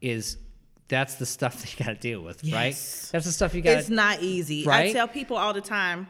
[0.00, 0.36] is
[0.88, 2.54] that's the stuff that you got to deal with, Yes.
[2.54, 3.10] right?
[3.12, 3.78] That's the stuff you got.
[3.78, 4.68] It's not easy.
[4.68, 6.06] I tell people all the time,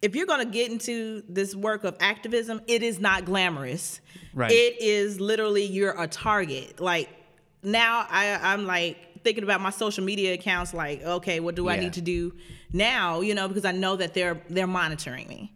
[0.00, 4.00] if you're going to get into this work of activism, it is not glamorous.
[4.34, 4.50] Right.
[4.50, 6.78] It is literally you're a target.
[6.80, 7.08] Like
[7.62, 10.72] now, I I'm like thinking about my social media accounts.
[10.74, 12.34] Like, okay, what do I need to do
[12.72, 13.20] now?
[13.20, 15.52] You know, because I know that they're they're monitoring me.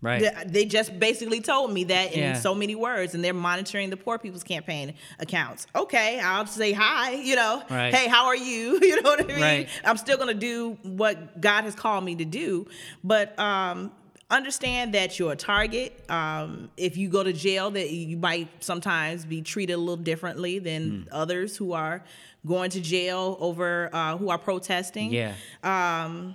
[0.00, 0.20] right.
[0.20, 2.34] They- They just basically told me that in Yeah.
[2.34, 5.66] so many words, and they're monitoring the Poor People's Campaign accounts.
[5.74, 7.94] Okay, I'll say hi, you know, Right.
[7.94, 8.78] hey, how are you?
[8.82, 9.40] You know what I mean?
[9.40, 9.68] Right.
[9.84, 12.66] I'm still gonna do what God has called me to do,
[13.02, 13.92] but um,
[14.30, 15.92] understand that you're a target.
[16.10, 20.58] Um, if you go to jail, that you might sometimes be treated a little differently
[20.58, 22.02] than others who are
[22.46, 25.34] going to jail over uh, who are protesting yeah.
[25.62, 26.34] Um,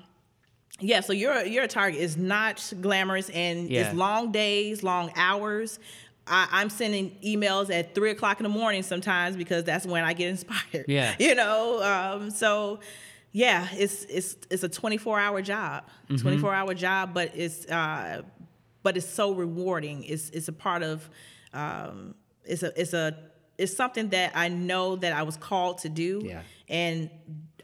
[0.81, 1.99] yeah, so you're you're a target.
[2.01, 3.87] It's not glamorous and Yeah.
[3.87, 5.77] it's long days, long hours.
[6.25, 10.13] I, I'm sending emails at three o'clock in the morning sometimes because that's when I
[10.13, 10.85] get inspired.
[10.87, 11.15] Yeah.
[11.19, 11.83] you know.
[11.83, 12.79] Um, so
[13.33, 16.21] yeah, it's it's it's a 24 hour job, Mm-hmm.
[16.21, 18.21] 24 hour job, but it's uh,
[18.81, 20.03] but it's so rewarding.
[20.05, 21.09] It's it's a part of
[21.53, 23.17] um, it's a it's a
[23.59, 26.21] it's something that I know that I was called to do.
[26.25, 26.41] Yeah.
[26.67, 27.09] and.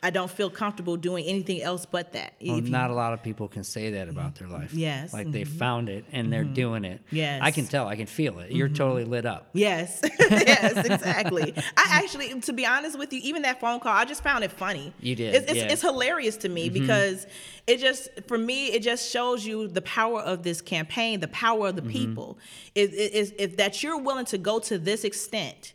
[0.03, 2.33] I don't feel comfortable doing anything else but that.
[2.39, 4.71] Well, If you- not a lot of people can say that about their life.
[4.71, 5.11] Yes.
[5.13, 7.01] Like they found it and they're doing it.
[7.09, 7.39] Yes.
[7.41, 7.87] I can tell.
[7.87, 8.51] I can feel it.
[8.51, 9.49] You're totally lit up.
[9.53, 11.55] Yes, yes, exactly.
[11.75, 14.51] I actually, to be honest with you, even that phone call, I just found it
[14.51, 14.93] funny.
[14.99, 15.63] You did, It's, it's, yeah.
[15.63, 15.71] Mm-hmm.
[15.71, 17.25] it's hilarious to me because
[17.65, 21.69] it just, for me, it just shows you the power of this campaign, the power
[21.69, 21.91] of the Mm-hmm.
[21.91, 22.37] people.
[22.75, 25.73] Is is if that you're willing to go to this extent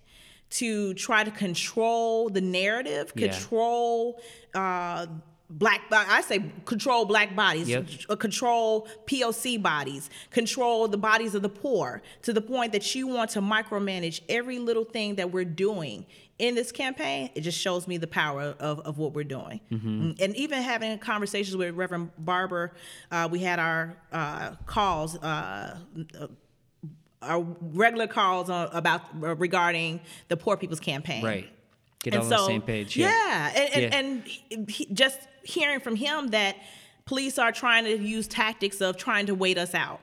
[0.51, 3.29] to try to control the narrative, Yeah.
[3.29, 4.21] control.
[4.55, 5.07] Uh,
[5.53, 7.87] Black, I say control black bodies, Yep.
[8.09, 13.09] uh, control POC bodies, control the bodies of the poor to the point that you
[13.09, 16.07] want to micromanage every little thing that we're doing
[16.39, 17.31] in this campaign.
[17.35, 19.61] It just shows me the power of, of what we're doing.
[19.73, 22.71] Mm, And even having conversations with Reverend Barber,
[23.11, 25.17] uh, we had our uh, calls.
[25.17, 25.79] Uh,
[27.23, 31.49] our regular calls on, about uh, regarding the Poor People's Campaign, Right.
[32.03, 32.97] Get and on so, the same page.
[32.97, 33.99] Yeah, and and, Yeah.
[34.59, 36.57] and he- just hearing from him that
[37.05, 40.01] police are trying to use tactics of trying to wait us out,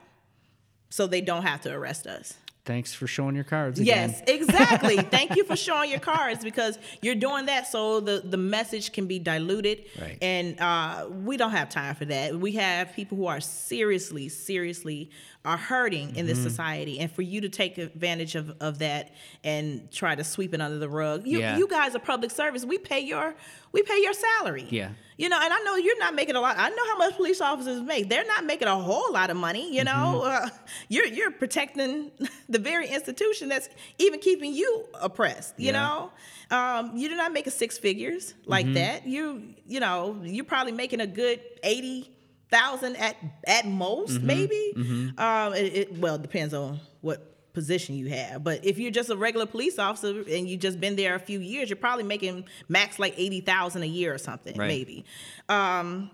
[0.90, 2.34] so they don't have to arrest us.
[2.64, 4.10] Thanks for showing your cards again.
[4.10, 4.96] Yes, exactly.
[5.10, 9.06] Thank you for showing your cards because you're doing that so the, the message can
[9.06, 9.86] be diluted.
[9.98, 10.18] Right.
[10.20, 12.38] And uh, we don't have time for that.
[12.38, 15.10] We have people who are seriously, seriously
[15.44, 16.26] are hurting in Mm-hmm.
[16.26, 16.98] this society.
[16.98, 19.12] And for you to take advantage of, of that
[19.44, 21.56] and try to sweep it under the rug, you, Yeah.
[21.56, 22.64] you guys are public service.
[22.64, 23.34] We pay your
[23.70, 24.66] we pay your salary.
[24.70, 24.90] Yeah.
[25.16, 26.56] You know, and I know you're not making a lot.
[26.58, 28.08] I know how much police officers make.
[28.08, 29.74] They're not making a whole lot of money.
[29.74, 30.46] You know, Mm-hmm.
[30.46, 30.50] uh,
[30.88, 32.10] you're you're protecting
[32.48, 33.68] the very institution that's
[33.98, 35.54] even keeping you oppressed.
[35.58, 35.72] You Yeah.
[35.72, 36.10] know,
[36.50, 38.74] um, you're not making six figures like Mm-hmm.
[38.74, 39.06] that.
[39.06, 42.10] You you know, you're probably making a good eighty
[42.50, 44.26] thousand at at most, Mm-hmm.
[44.26, 45.14] maybe.
[45.18, 48.44] Um, it, it well depends on what position you have.
[48.44, 51.40] But if you're just a regular police officer and you've just been there a few
[51.40, 54.68] years, you're probably making max like eighty thousand a year or something, Right.
[54.68, 55.04] maybe.
[55.48, 56.10] Um,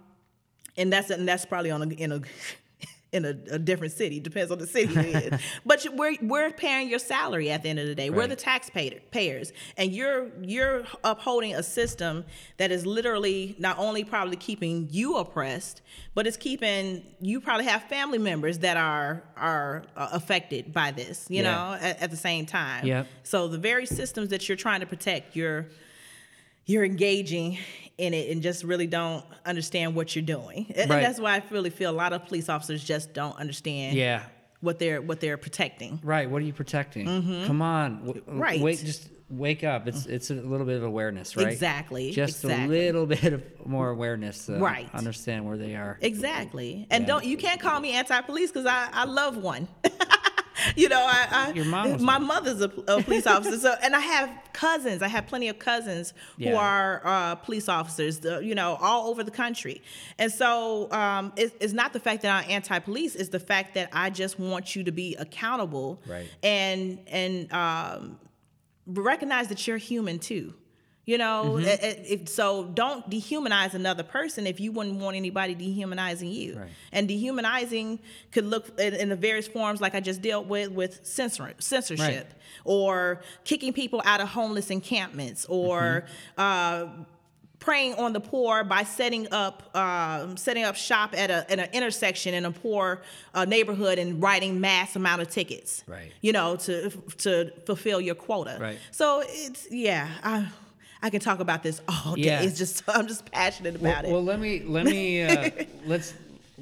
[0.77, 2.21] and that's and that's probably on a, in a
[3.15, 4.21] in a, a different city.
[4.21, 5.41] Depends on the city it is.
[5.65, 8.11] But you, we're we're paying your salary at the end of the day.
[8.11, 8.29] We're Right.
[8.29, 12.25] the taxpayer payers, and you're you're upholding a system
[12.59, 15.81] that is literally not only probably keeping you oppressed,
[16.15, 21.27] but it's keeping you probably have family members that are are uh, affected by this.
[21.31, 21.53] You Yeah.
[21.53, 22.87] know, at, at the same time.
[22.87, 23.07] Yep.
[23.23, 25.67] So the very systems that you're trying to protect, you're
[26.67, 27.59] you're engaging
[27.99, 30.67] in it and just really don't understand what you're doing.
[30.75, 31.03] And Right.
[31.03, 34.23] that's why I really feel a lot of police officers just don't understand Yeah.
[34.61, 36.01] what they're what they're protecting.
[36.03, 36.29] Right.
[36.29, 37.07] What are you protecting?
[37.47, 38.07] Come on.
[38.07, 38.39] W- Mm-hmm.
[38.41, 38.61] Right.
[38.61, 38.79] Wait.
[38.85, 39.87] Just wake up.
[39.89, 41.49] It's it's a little bit of awareness, right?
[41.49, 44.47] Exactly, Just a little bit of more awareness.
[44.47, 44.89] To Right.
[44.95, 45.99] Understand where they are.
[46.03, 46.87] Exactly.
[46.91, 47.07] And Yeah.
[47.09, 49.69] don't you can't call me anti-police because I, I love one.
[50.77, 52.27] you know, I, I Your mom my one.
[52.27, 55.03] mother's a, a police officer, so and I have cousins.
[55.03, 58.21] I have plenty of cousins who are uh, police officers.
[58.25, 59.83] You know, all over the country.
[60.19, 63.89] And so um, it's, it's not the fact that I'm anti-police; it's the fact that
[63.93, 66.29] I just want you to be accountable Right.
[66.43, 68.19] and and um,
[68.87, 70.55] recognize that you're human too.
[71.07, 71.67] You know, Mm-hmm.
[71.69, 76.59] Eh, eh, if, so don't dehumanize another person if you wouldn't want anybody dehumanizing you.
[76.59, 76.69] Right.
[76.93, 77.99] And dehumanizing
[78.33, 82.33] could look in, in the various forms, like I just dealt with, with censor, censorship,
[82.65, 86.05] or kicking people out of homeless encampments, or
[86.39, 86.41] Mm-hmm.
[87.01, 87.05] uh,
[87.61, 91.69] preying on the poor by setting up um, setting up shop at a at an
[91.73, 93.01] intersection in a poor
[93.33, 95.83] uh, neighborhood and writing mass amount of tickets.
[95.87, 96.13] Right.
[96.21, 98.59] You know, to to fulfill your quota.
[98.61, 98.79] Right.
[98.91, 100.09] So it's yeah.
[100.23, 100.49] I,
[101.05, 102.23] I can talk about this all day.
[102.23, 102.41] Yeah.
[102.41, 104.13] It's just I'm just passionate about well, it.
[104.15, 105.51] Well, let me let me uh,
[105.87, 106.15] let's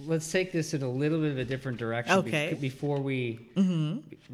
[0.04, 2.18] let's take this in a little bit of a different direction.
[2.18, 2.50] Okay.
[2.50, 2.60] Mm-hmm.
[2.60, 3.38] before we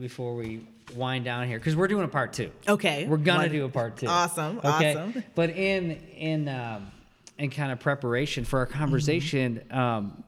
[0.01, 2.51] before we wind down here, because we're doing a part two.
[2.67, 3.07] Okay.
[3.07, 4.07] We're gonna One- do a part two.
[4.07, 4.95] Awesome, Okay.
[4.95, 5.23] awesome.
[5.35, 6.91] But in in um,
[7.37, 10.25] in kind of preparation for our conversation, um,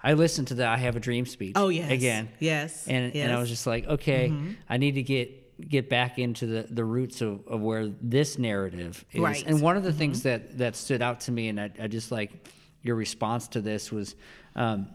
[0.00, 1.54] I listened to the "I Have a Dream" speech.
[1.56, 1.90] Oh, yes.
[1.90, 2.28] Again.
[2.38, 3.32] Yes, And and I.
[3.32, 3.40] Mm-hmm.
[3.40, 4.32] was just like, okay,
[4.70, 9.04] I need to get get back into the, the roots of, of where this narrative
[9.12, 9.20] is.
[9.20, 9.42] Right.
[9.46, 12.12] And one of the things that that stood out to me, and I, I just
[12.12, 12.48] like
[12.82, 14.14] your response to this was,
[14.54, 14.88] um,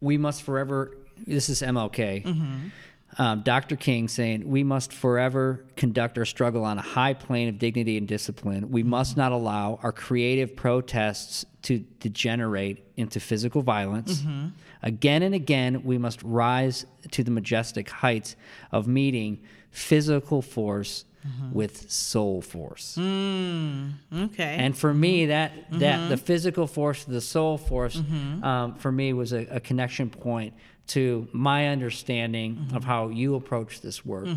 [0.00, 0.96] we must forever.
[1.26, 2.70] This is MLK.
[3.18, 3.76] Um, Dr.
[3.76, 8.06] King saying, We must forever conduct our struggle on a high plane of dignity and
[8.06, 8.70] discipline.
[8.70, 14.22] We must not allow our creative protests to degenerate into physical violence.
[14.82, 18.36] Again and again, we must rise to the majestic heights
[18.72, 19.40] of meeting
[19.70, 21.04] physical force
[21.52, 22.96] with soul force.
[22.98, 24.56] okay.
[24.58, 26.08] And for me, that that Mm-hmm.
[26.08, 27.96] the physical force, the soul force,
[28.42, 30.54] um, for me was a, a connection point
[30.94, 32.76] to my understanding Mm-hmm.
[32.76, 34.28] of how you approach this work,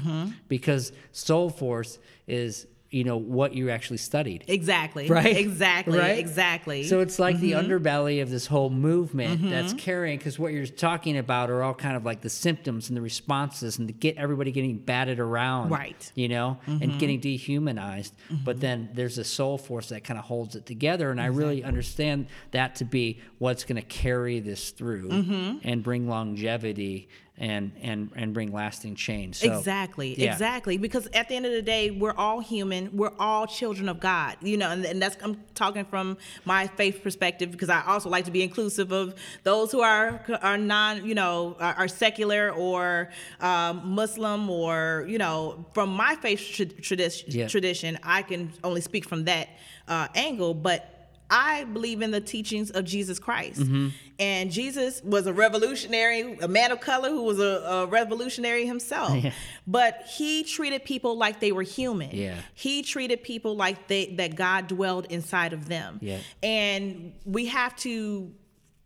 [0.47, 4.43] because soul force is you know what you actually studied.
[4.47, 5.07] exactly.
[5.07, 5.35] Right?
[5.37, 5.97] Exactly.
[5.97, 6.19] Right?
[6.19, 6.83] Exactly.
[6.83, 7.71] So it's like the Mm-hmm.
[7.71, 11.95] underbelly of this whole movement that's carrying, because what you're talking about are all kind
[11.97, 15.99] of like the symptoms and the responses, and to get everybody getting batted around, Right.
[15.99, 16.19] Mm-hmm.
[16.19, 18.13] You know, and getting dehumanized.
[18.45, 21.63] But then there's a soul force that kind of holds it together, and I really
[21.63, 25.57] understand that to be what's going to carry this through Mm-hmm.
[25.63, 29.37] and bring longevity and and and bring lasting change.
[29.37, 30.31] So, exactly yeah.
[30.31, 33.99] exactly because at the end of the day we're all human we're all children of
[33.99, 36.15] god you know and, and that's i'm talking from
[36.45, 40.57] my faith perspective because i also like to be inclusive of those who are are
[40.59, 43.09] non you know are, are secular or
[43.39, 47.47] um, muslim or you know from my faith tra- tradition Yeah.
[47.47, 49.49] tradition i can only speak from that
[49.87, 50.92] uh, angle but
[51.33, 53.59] I believe in the teachings of Jesus Christ.
[53.59, 53.87] Mm-hmm.
[54.19, 59.11] And Jesus was a revolutionary, a man of color who was a, a revolutionary himself.
[59.23, 59.31] Yeah.
[59.65, 62.11] But he treated people like they were human.
[62.11, 62.35] Yeah.
[62.53, 65.99] He treated people like they that God dwelled inside of them.
[66.01, 66.19] Yeah.
[66.41, 68.31] And we have to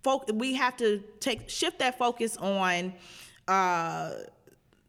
[0.04, 2.94] folk we have to take shift that focus on
[3.48, 4.12] uh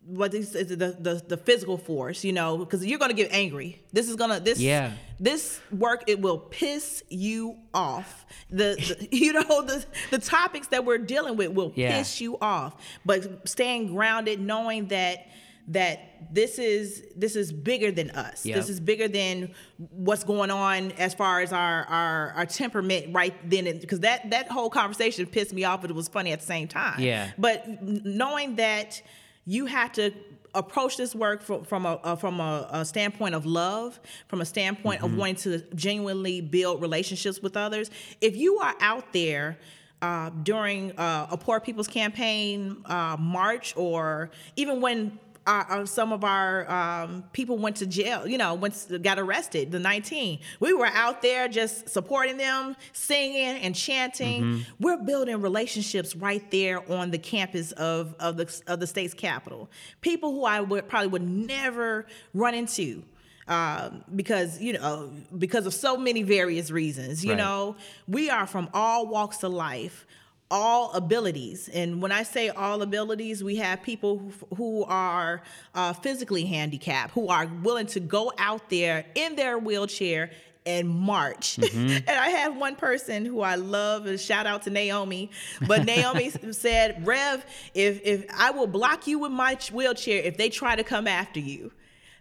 [0.09, 3.82] what is is the, the the physical force, you know, because you're gonna get angry.
[3.92, 4.92] This is gonna this Yeah.
[5.20, 8.24] this work it will piss you off.
[8.50, 11.98] The, the you know the the topics that we're dealing with will Yeah.
[11.98, 12.74] piss you off.
[13.04, 15.26] But staying grounded, knowing that
[15.70, 16.00] that
[16.32, 18.46] this is this is bigger than us.
[18.46, 18.56] Yep.
[18.56, 19.52] This is bigger than
[19.90, 24.50] what's going on as far as our our, our temperament right then because that that
[24.50, 26.98] whole conversation pissed me off but it was funny at the same time.
[27.00, 27.30] Yeah.
[27.36, 29.02] But knowing that
[29.49, 30.12] you have to
[30.55, 34.44] approach this work from, from a, uh, from a, a standpoint of love, from a
[34.44, 37.90] standpoint of wanting to genuinely build relationships with others.
[38.20, 39.59] If you are out there
[40.03, 45.18] uh, during uh, a Poor People's Campaign uh, march, or even when
[45.49, 48.26] our, some of our um, people went to jail.
[48.26, 49.70] You know, went got arrested.
[49.72, 50.38] The 19.
[50.61, 54.42] We were out there just supporting them, singing and chanting.
[54.42, 54.62] Mm-hmm.
[54.78, 59.70] We're building relationships right there on the campus of of the of the state's capital.
[60.01, 63.03] People who I would probably would never run into
[63.49, 67.24] um, because you know because of so many various reasons.
[67.24, 67.38] You Right.
[67.38, 67.76] know,
[68.07, 70.07] we are from all walks of life,
[70.51, 75.42] all abilities, and when I say all abilities, we have people who, who are
[75.74, 80.30] uh, physically handicapped who are willing to go out there in their wheelchair.
[80.66, 84.05] And march, and I have one person who I love.
[84.05, 85.30] And shout out to Naomi,
[85.66, 90.51] but Naomi said, "Rev, if if I will block you with my wheelchair if they
[90.51, 91.72] try to come after you."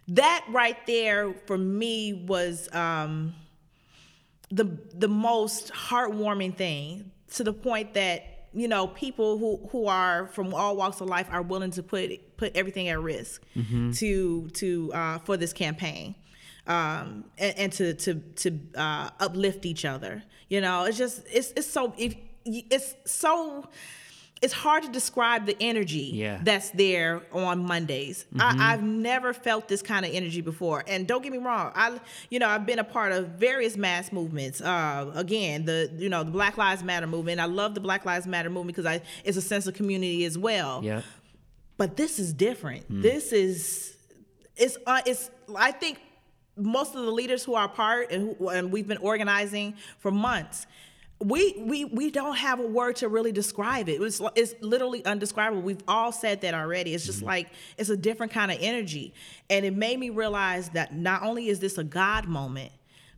[0.08, 3.34] that right there for me was um,
[4.50, 4.64] the
[4.94, 10.54] the most heartwarming thing to the point that you know people who who are from
[10.54, 13.42] all walks of life are willing to put put everything at risk
[13.92, 16.14] to to uh, for this campaign
[16.66, 20.22] um, and, and to to to uh, uplift each other.
[20.48, 22.14] You know, it's just it's it's so if
[22.44, 23.68] it's so
[24.40, 26.40] it's hard to describe the energy Yeah.
[26.42, 28.24] that's there on Mondays.
[28.38, 30.84] I, I've never felt this kind of energy before.
[30.86, 31.98] And don't get me wrong, I
[32.30, 34.60] you know I've been a part of various mass movements.
[34.60, 37.40] Uh, again, the you know the Black Lives Matter movement.
[37.40, 40.36] I love the Black Lives Matter movement because I it's a sense of community as
[40.38, 40.82] well.
[40.84, 41.04] Yep.
[41.76, 42.84] But this is different.
[42.90, 43.96] This is
[44.56, 45.98] it's uh, it's I think
[46.56, 50.66] most of the leaders who are part and, who, and we've been organizing for months.
[51.20, 54.00] We, we we don't have a word to really describe it.
[54.00, 55.62] It's it's literally undescribable.
[55.62, 56.94] We've all said that already.
[56.94, 59.14] It's just like it's a different kind of energy,
[59.50, 62.70] and it made me realize that not only is this a God moment,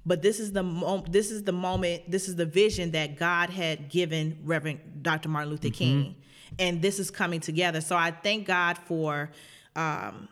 [0.06, 2.10] but this is the mo- this is the moment.
[2.10, 5.28] This is the vision that God had given Reverend Dr.
[5.28, 6.14] Martin Luther King,
[6.58, 7.82] and this is coming together.
[7.82, 9.30] So I thank God for.
[9.76, 10.28] Um,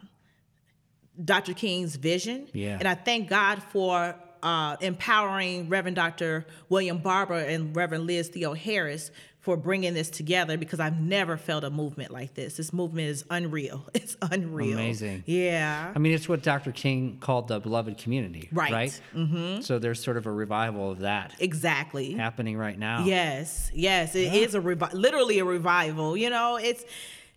[1.24, 1.52] Dr.
[1.52, 2.48] King's vision.
[2.52, 2.76] Yeah.
[2.78, 6.46] And I thank God for uh, empowering Reverend Dr.
[6.68, 9.10] William Barber and Reverend Liz Theoharis
[9.40, 12.56] for bringing this together because I've never felt a movement like this.
[12.56, 13.86] This movement is unreal.
[13.94, 14.74] It's unreal.
[14.74, 15.22] Amazing.
[15.26, 15.92] Yeah.
[15.94, 16.72] I mean, it's what Dr.
[16.72, 18.72] King called the beloved community, Right.
[18.72, 19.00] Right.
[19.14, 19.60] Mm-hmm.
[19.62, 22.12] So there's sort of a revival of that Exactly.
[22.12, 23.04] happening right now.
[23.04, 26.16] Yes, yes, it is a revi- literally a revival.
[26.16, 26.84] You know, it's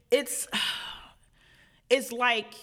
[0.09, 0.47] it's
[1.89, 2.53] it's like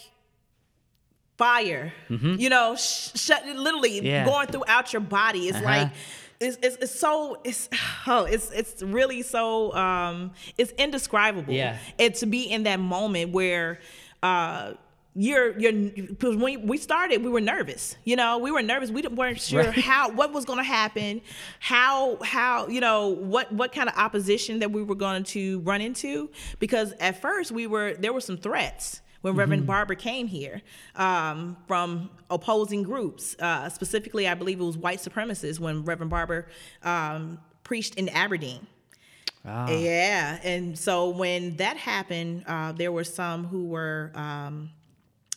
[1.38, 1.92] fire.
[2.08, 4.24] You know, sh- shut literally Yeah.
[4.26, 5.48] going throughout your body.
[5.48, 5.64] It's Uh-huh.
[5.66, 5.92] like
[6.40, 7.68] it's, it's it's so it's
[8.06, 11.52] oh it's it's really so um it's indescribable.
[11.54, 11.78] Yeah.
[11.98, 13.78] and to be in that moment where
[14.22, 14.72] uh
[15.14, 19.02] you're you're because when we started we were nervous you know we were nervous we
[19.02, 19.74] weren't sure Right.
[19.78, 21.22] how what was going to happen
[21.58, 25.80] how how you know what what kind of opposition that we were going to run
[25.80, 26.30] into
[26.60, 30.62] because at first we were there were some threats when Reverend Barber came here
[30.94, 36.48] um, from opposing groups, uh, specifically, I believe it was white supremacists when Reverend Barber
[36.82, 38.66] um, preached in Aberdeen.
[39.44, 39.68] Ah.
[39.70, 44.70] Yeah, and so when that happened, uh, there were some who were um,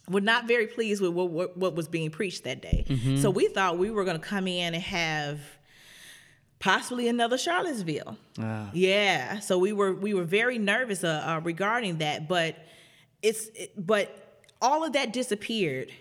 [0.09, 2.85] were not very pleased with what, what, what was being preached that day.
[3.17, 5.39] So we thought we were going to come in and have
[6.59, 8.17] possibly another Charlottesville.
[8.39, 8.69] Ah.
[8.73, 12.55] Yeah, so we were we were very nervous uh, uh, regarding that, but
[13.21, 15.91] it's it, but all of that disappeared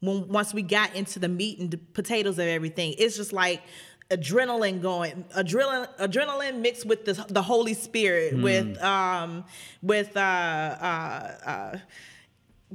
[0.00, 2.94] when once we got into the meat and the potatoes of everything.
[2.98, 3.62] It's just like
[4.10, 9.44] adrenaline going adrenaline adrenaline mixed with the the Holy Spirit with um
[9.82, 11.78] with uh uh uh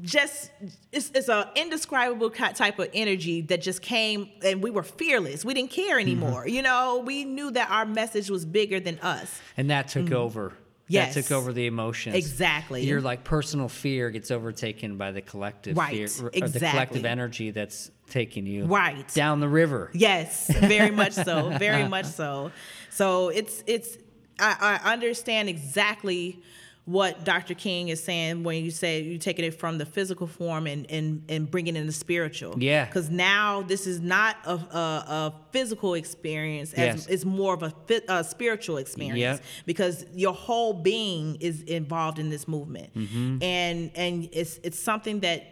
[0.01, 0.51] just
[0.91, 5.45] it's, it's a indescribable type of energy that just came and we were fearless.
[5.45, 6.47] We didn't care anymore.
[6.47, 9.41] You know we knew that our message was bigger than us.
[9.58, 10.54] And that took over.
[10.93, 11.15] Yes.
[11.15, 12.15] That took over the emotions.
[12.15, 12.83] Exactly.
[12.85, 15.91] Your like personal fear gets overtaken by the collective Right.
[16.09, 19.07] fear, or the collective energy that's taking you Right.
[19.13, 19.89] down the river.
[19.93, 21.49] Yes, very much so.
[21.57, 22.51] Very much so.
[22.89, 23.97] So it's it's
[24.39, 26.41] I, I understand exactly
[26.86, 27.53] what Dr.
[27.53, 31.23] King is saying when you say you're taking it from the physical form and and,
[31.29, 32.61] and bringing in the spiritual.
[32.61, 32.84] Yeah.
[32.86, 37.07] Because now this is not a, a, a physical experience, as Yes.
[37.07, 37.73] it's more of a,
[38.09, 39.17] a spiritual experience.
[39.39, 39.43] Yep.
[39.65, 43.41] Because your whole being is involved in this movement, Mm-hmm.
[43.41, 45.45] and and it's it's something that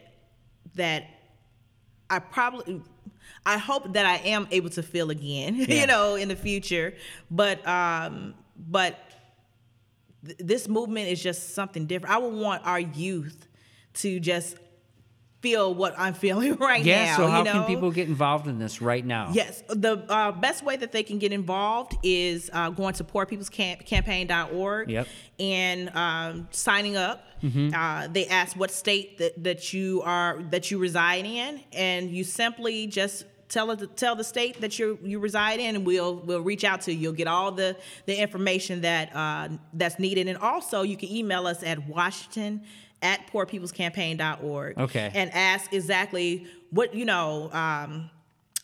[0.76, 1.06] that
[2.10, 2.82] I probably
[3.46, 5.82] I hope that I am able to feel again, Yeah.
[5.82, 6.94] you know, in the future.
[7.30, 8.98] But um but
[10.26, 12.16] th- this movement is just something different.
[12.16, 13.48] I would want our youth
[13.96, 14.58] to just
[15.42, 16.98] feel what I'm feeling right Yeah.
[16.98, 17.04] now.
[17.06, 17.18] Yeah.
[17.18, 17.52] So how you know?
[17.54, 19.32] can people get involved in this right now?
[19.34, 24.90] Yes, the uh, best way that they can get involved is uh, going to poorpeoplescampaign.org
[24.90, 25.08] Yep.
[25.40, 27.26] and um, signing up.
[27.44, 32.24] Uh, they ask what state that, that you are that you reside in, and you
[32.24, 36.42] simply just tell it tell the state that you you reside in, and we'll we'll
[36.42, 36.98] reach out to you.
[37.00, 37.76] You'll get all the
[38.06, 42.64] the information that uh, that's needed, and also you can email us at Washington
[43.04, 44.78] at poorpeoplescampaign.org.
[44.78, 45.12] Okay.
[45.14, 47.52] and ask exactly what you know.
[47.52, 48.10] Um,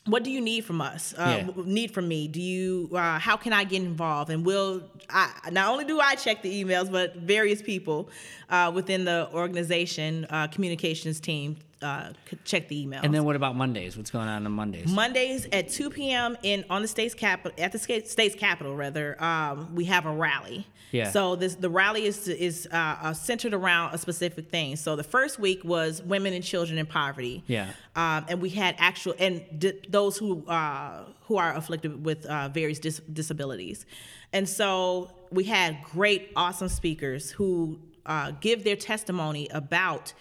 [0.06, 1.14] what do you need from us?
[1.18, 1.64] Uh, Yeah.
[1.66, 2.30] Need from me?
[2.30, 2.90] Do you?
[2.94, 4.30] Uh, how can I get involved?
[4.32, 4.84] And we'll.
[5.10, 8.10] I, not only do I check the emails, but various people
[8.50, 12.10] uh, within the organization uh, communications team uh,
[12.44, 13.04] check the emails.
[13.04, 13.98] And then what about Mondays?
[13.98, 14.88] What's going on on Mondays?
[14.92, 16.38] Mondays at 2 p.m.
[16.44, 20.68] in on the state's capital at the state's capital rather um, we have a rally.
[20.92, 21.12] Yeah.
[21.12, 24.76] So this the rally is is uh, uh, centered around a specific thing.
[24.76, 27.44] So the first week was women and children in poverty.
[27.48, 27.70] Yeah.
[27.96, 32.50] Um, and we had actual and di- those who uh, who are afflicted with uh,
[32.50, 33.86] various dis- disabilities,
[34.32, 40.14] and so we had great, awesome speakers who uh, give their testimony about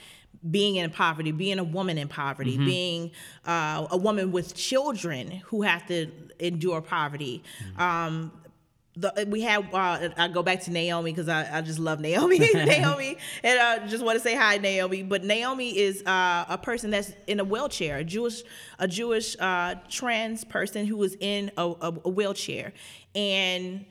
[0.50, 3.10] being in poverty, being a woman in poverty, being
[3.46, 7.42] uh, a woman with children who have to endure poverty.
[7.78, 8.30] Um,
[8.98, 12.38] the, we have uh, I go back to Naomi because I, I just love Naomi
[12.54, 13.18] Naomi.
[13.42, 15.02] And I just want to say hi Naomi.
[15.02, 18.42] But Naomi is uh, a person that's in a wheelchair a Jewish
[18.78, 22.72] a Jewish uh, trans person who is in a, a, a wheelchair
[23.14, 23.84] and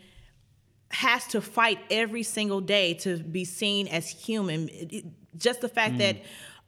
[0.92, 4.70] has to fight every single day to be seen as human.
[4.72, 5.06] It-
[5.38, 6.16] just the fact that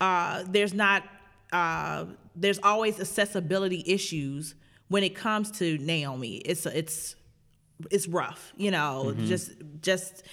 [0.02, 1.04] uh, there's not,
[1.52, 4.56] uh, there's always accessibility issues
[4.90, 6.36] when it comes to Naomi.
[6.38, 7.16] It's it's
[7.92, 9.14] it's rough, you know.
[9.26, 10.24] Just just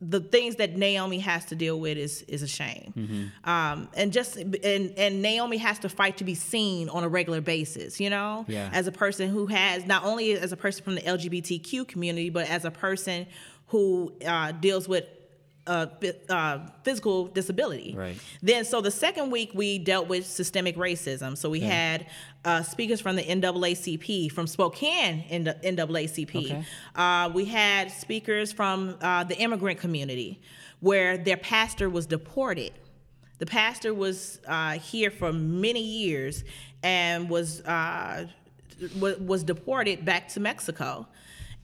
[0.00, 4.36] the things that Naomi has to deal with is is a shame, um, and just
[4.36, 8.00] and and Naomi has to fight to be seen on a regular basis.
[8.00, 8.70] You know, Yeah.
[8.72, 12.48] as a person who has not only as a person from the LGBTQ community, but
[12.50, 13.26] as a person
[13.68, 15.04] who uh, deals with
[15.66, 15.86] uh,
[16.28, 17.94] uh, physical disability.
[17.96, 18.16] Right.
[18.42, 21.36] Then, so the second week we dealt with systemic racism.
[21.36, 22.06] So we had
[22.44, 26.36] uh, speakers from the NAACP, from Spokane in the NAACP.
[26.44, 26.64] Okay.
[26.94, 30.40] Uh, we had speakers from uh, the immigrant community,
[30.80, 32.72] where their pastor was deported.
[33.38, 36.44] The pastor was uh, here for many years
[36.82, 38.26] and was uh,
[38.96, 41.06] wa- was deported back to Mexico.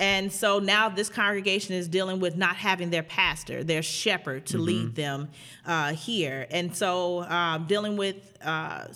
[0.00, 4.56] And so now this congregation is dealing with not having their pastor, their shepherd, to
[4.56, 5.28] lead them
[5.66, 6.46] uh, here.
[6.50, 8.86] And so um, dealing with, uh,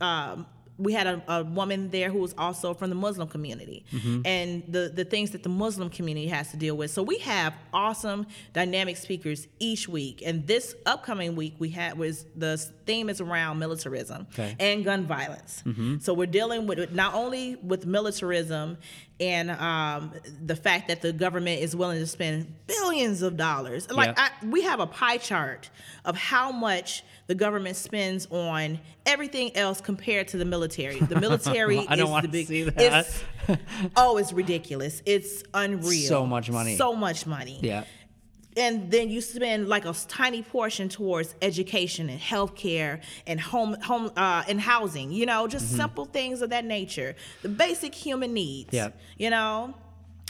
[0.00, 0.46] um,
[0.78, 3.84] we had a, a woman there who was also from the Muslim community
[4.24, 6.90] and the, the things that the Muslim community has to deal with.
[6.90, 10.22] So we have awesome, dynamic speakers each week.
[10.24, 14.54] And this upcoming week, we had was the theme is around militarism Okay.
[14.60, 15.62] and gun violence.
[16.00, 18.76] So we're dealing with not only with militarism
[19.18, 20.12] and um,
[20.44, 23.90] the fact that the government is willing to spend billions of dollars.
[23.90, 24.18] Like.
[24.18, 25.70] I, we have a pie chart
[26.04, 30.98] of how much the government spends on everything else compared to the military.
[31.00, 32.46] The military I don't is wanna the big.
[32.46, 33.06] see that.
[33.48, 33.60] It's,
[33.96, 35.02] oh, it's ridiculous.
[35.06, 36.08] It's unreal.
[36.08, 36.76] So much money.
[36.76, 37.84] So much money yeah.
[38.56, 44.10] and then you spend like a tiny portion towards education and healthcare and home home
[44.16, 48.72] uh, and housing you know just simple things of that nature the basic human needs
[48.72, 48.88] Yeah.
[49.18, 49.74] you know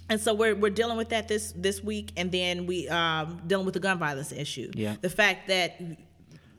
[0.09, 3.64] and so we're, we're dealing with that this this week and then we um dealing
[3.66, 4.97] with the gun violence issue Yeah.
[5.01, 5.80] the fact that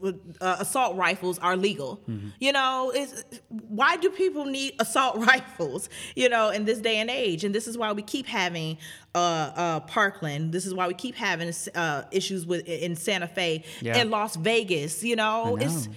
[0.04, 2.02] uh, assault rifles are legal.
[2.40, 5.90] You know, it's, why do people need assault rifles?
[6.16, 8.78] You know, in this day and age, and this is why we keep having
[9.16, 10.52] uh, uh, Parkland.
[10.54, 13.98] This is why we keep having uh, issues with in Santa Fe Yeah.
[13.98, 15.04] and Las Vegas.
[15.04, 15.94] You know, I it's know.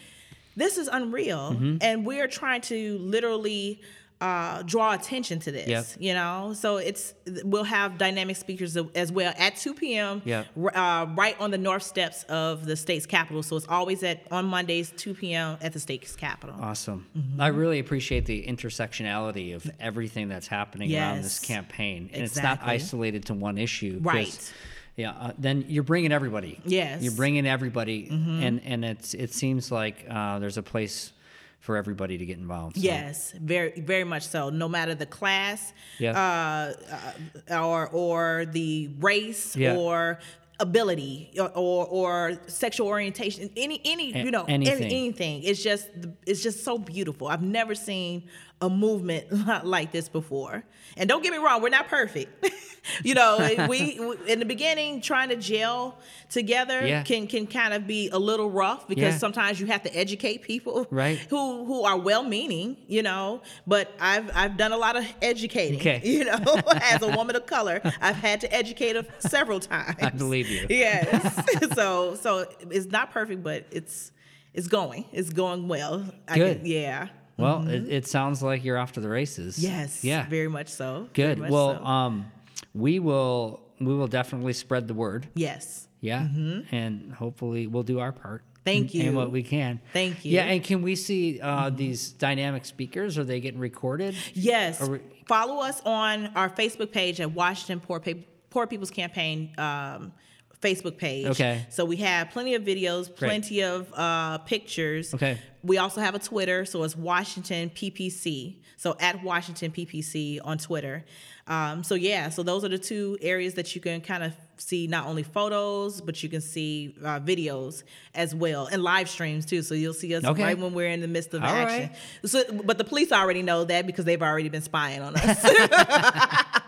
[0.57, 3.81] this is unreal, and we're trying to literally.
[4.21, 5.87] Uh, draw attention to this, Yep.
[5.99, 6.53] you know.
[6.55, 10.21] So it's we'll have dynamic speakers as well at 2 p.m.
[10.27, 10.47] Yep.
[10.75, 13.43] uh, right on the north steps of the state's capitol.
[13.43, 15.57] So it's always at on Mondays 2 p.m.
[15.63, 16.55] at the state's capitol.
[16.61, 17.07] Awesome.
[17.17, 17.41] Mm-hmm.
[17.41, 22.09] I really appreciate the intersectionality of everything that's happening around this campaign.
[22.09, 22.11] campaign.
[22.13, 24.01] And it's not isolated to one issue.
[24.03, 24.53] Right.
[24.97, 25.13] Yeah.
[25.13, 26.61] Uh, then you're bringing everybody.
[26.67, 26.97] Yes.
[26.97, 27.05] Mm-hmm.
[27.05, 31.13] You're bringing everybody, and and it's it seems like uh, there's a place
[31.61, 32.77] for everybody to get involved.
[32.77, 32.83] so.
[32.83, 34.51] Yes, very very much so.
[34.51, 36.13] No matter the class, Yeah.
[36.19, 39.77] uh, uh, or or the race Yeah.
[39.77, 40.19] or
[40.59, 44.85] ability or, or or sexual orientation any any you know any- anything.
[44.93, 45.89] anything it's just
[46.27, 48.29] it's just so beautiful i've never seen
[48.61, 49.25] a movement
[49.65, 50.63] like this before.
[50.99, 52.45] And don't get me wrong, we're not perfect.
[53.05, 53.39] you know,
[53.69, 55.99] we, we in the beginning trying to gel
[56.29, 57.03] together Yeah.
[57.03, 59.19] can can kind of be a little rough because Yeah.
[59.19, 61.19] sometimes you have to educate people Right.
[61.31, 65.79] who who are well meaning, you know, but I've I've done a lot of educating.
[65.81, 66.01] Okay.
[66.05, 66.39] You know,
[66.83, 69.97] as a woman of color, I've had to educate her several times.
[70.01, 70.67] I believe you.
[70.71, 71.75] Yes.
[71.75, 74.13] so so it's not perfect, but it's
[74.55, 75.05] it's going.
[75.13, 76.05] It's going well.
[76.29, 76.59] I Good.
[76.59, 77.09] can- yeah.
[77.37, 79.57] Well, it, it sounds like you're off to the races.
[79.57, 79.67] Mm-hmm.
[79.79, 80.05] Yes.
[80.05, 80.29] Yeah.
[80.29, 81.09] Very much so.
[81.15, 81.39] Good.
[81.39, 81.85] much Well, so.
[81.85, 82.31] um,
[82.75, 85.29] we will we will definitely spread the word.
[85.35, 85.87] yes.
[86.03, 86.27] Yeah.
[86.73, 88.43] And hopefully we'll do our part.
[88.43, 88.65] Mm-hmm.
[88.65, 89.13] Thank you.
[89.13, 89.81] what we can.
[89.93, 90.33] Thank you.
[90.33, 90.45] Yeah.
[90.45, 93.19] And can we see uh, these dynamic speakers?
[93.19, 94.15] Are they getting recorded?
[94.33, 94.81] Yes.
[94.87, 98.13] We- Follow us on our Facebook page at Washington Poor, Pa-
[98.49, 100.13] Poor People's Campaign um,
[100.61, 101.27] Facebook page.
[101.27, 101.67] Okay.
[101.71, 105.15] So we have plenty of videos, plenty of uh, pictures.
[105.15, 105.39] Okay.
[105.63, 108.57] We also have a Twitter, so it's Washington PPC.
[108.79, 111.05] So at Washington PPC on Twitter.
[111.51, 114.87] Um, so yeah, so those are the two areas that you can kind of see
[114.87, 117.83] not only photos, but you can see uh, videos
[118.15, 119.63] as well and live streams too.
[119.63, 120.45] So you'll see us Okay.
[120.45, 121.91] right when we're in the midst of All action.
[121.91, 121.97] right.
[122.31, 125.45] So, but the police already know that because they've already been spying on us.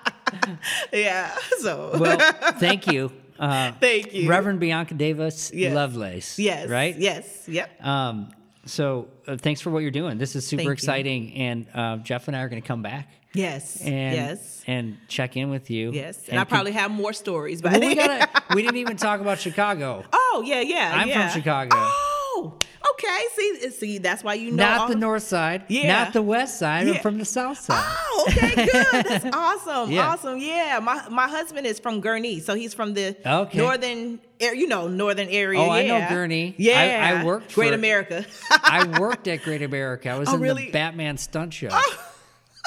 [0.93, 1.35] yeah.
[1.61, 2.19] So Well,
[2.59, 3.13] thank you.
[3.39, 5.75] Uh, thank you, Reverend Bianca Davis Yes.
[5.75, 6.39] Lovelace.
[6.39, 6.69] Yes.
[6.69, 6.97] Right?
[6.97, 7.49] Yes.
[7.49, 7.85] Yep.
[7.85, 8.31] Um,
[8.67, 10.19] so uh, thanks for what you're doing.
[10.19, 10.73] This is super Thank you.
[10.73, 11.35] exciting.
[11.35, 13.81] And uh, Jeff and I are going to come back Yes.
[13.81, 14.63] and yes.
[14.67, 15.91] and check in with you.
[15.93, 16.29] Yes.
[16.29, 17.63] And, I con- probably have more stories.
[17.63, 18.29] But Well, we gotta.
[18.55, 20.05] we didn't even talk about Chicago.
[20.13, 20.93] oh yeah, yeah.
[20.95, 21.31] I'm from.
[21.31, 21.77] Chicago.
[21.79, 22.55] Oh,
[22.93, 23.19] okay.
[23.35, 24.65] See, see, that's why you know.
[24.65, 25.65] not all the north side.
[25.69, 26.05] Yeah.
[26.05, 26.89] Not the west side.
[26.89, 27.83] I'm from the south side.
[27.85, 28.87] Oh, okay, good.
[29.07, 29.91] That's awesome.
[29.91, 30.09] Yeah.
[30.09, 30.39] Awesome.
[30.39, 30.79] Yeah.
[30.83, 33.59] My my husband is from Gurnee, so he's from the Okay.
[33.59, 35.61] northern you know, northern area.
[35.61, 36.13] Oh, I know yeah.
[36.13, 36.51] Gurnee.
[36.51, 37.21] I- Yeah.
[37.21, 38.27] I worked Great for- America.
[38.51, 40.11] I worked at Great America.
[40.11, 40.67] I was Oh, in really?
[40.67, 41.69] the Batman stunt show.
[41.71, 42.09] Oh